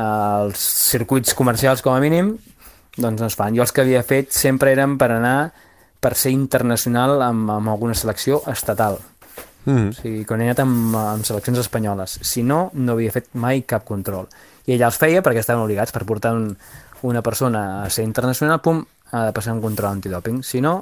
[0.02, 2.36] als circuits comercials com a mínim,
[2.98, 3.56] doncs no es fan.
[3.58, 5.52] Jo els que havia fet sempre eren per anar
[6.04, 9.00] per ser internacional amb, amb alguna selecció estatal.
[9.66, 9.90] Mm.
[9.90, 12.20] O sigui, quan he anat amb, amb seleccions espanyoles.
[12.22, 14.30] Si no, no havia fet mai cap control.
[14.66, 16.52] I ella els feia perquè estaven obligats per portar un,
[17.10, 20.44] una persona a ser internacional, pum, ha de passar un control antidòping.
[20.46, 20.78] Si no,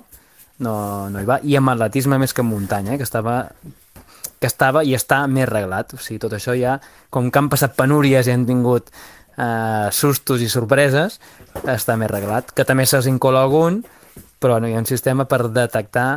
[0.60, 1.40] no, no hi va.
[1.44, 3.48] I amb atletisme més que en muntanya, eh, que estava
[4.44, 5.96] que estava i està més reglat.
[5.96, 6.76] O sigui, tot això ja,
[7.10, 11.20] com que han passat penúries i han tingut eh, sustos i sorpreses,
[11.64, 12.52] està més reglat.
[12.52, 13.80] Que també se'ls incola algun,
[14.44, 16.10] però no hi ha un sistema per detectar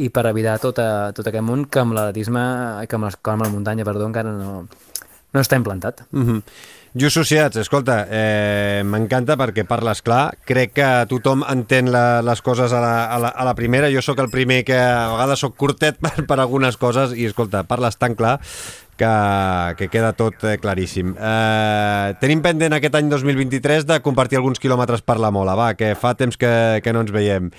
[0.00, 2.42] i per evitar tot, a, tot aquest món que amb l'atletisme,
[2.88, 4.62] que amb, les, amb la muntanya, perdó, encara no,
[5.34, 6.06] no està implantat.
[6.10, 6.42] Mm -hmm.
[6.94, 10.38] Just Sociats, escolta, eh, m'encanta perquè parles clar.
[10.48, 13.90] Crec que tothom entén la, les coses a la, a, la, a la primera.
[13.92, 17.66] Jo sóc el primer que a vegades sóc curtet per, per algunes coses i, escolta,
[17.68, 18.38] parles tan clar
[18.98, 19.12] que,
[19.78, 21.12] que queda tot eh, claríssim.
[21.12, 25.92] Eh, tenim pendent aquest any 2023 de compartir alguns quilòmetres per la Mola, va, que
[25.94, 27.52] fa temps que, que no ens veiem.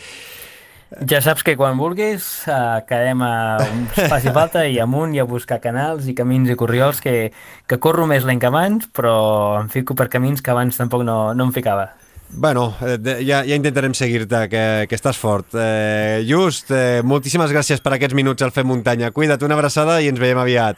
[1.09, 5.27] Ja saps que quan vulguis eh, quedem a un faci falta i amunt i a
[5.29, 7.29] buscar canals i camins i corriols que,
[7.69, 11.19] que corro més lent que abans, però em fico per camins que abans tampoc no,
[11.37, 11.91] no em ficava.
[12.29, 15.53] Bueno, eh, ja, ja intentarem seguir-te, que, que estàs fort.
[15.53, 19.13] Eh, Just, eh, moltíssimes gràcies per aquests minuts al Fem Muntanya.
[19.13, 20.77] Cuida't, una abraçada i ens veiem aviat.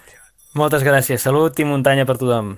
[0.59, 2.57] Moltes gràcies, salut i muntanya per tothom.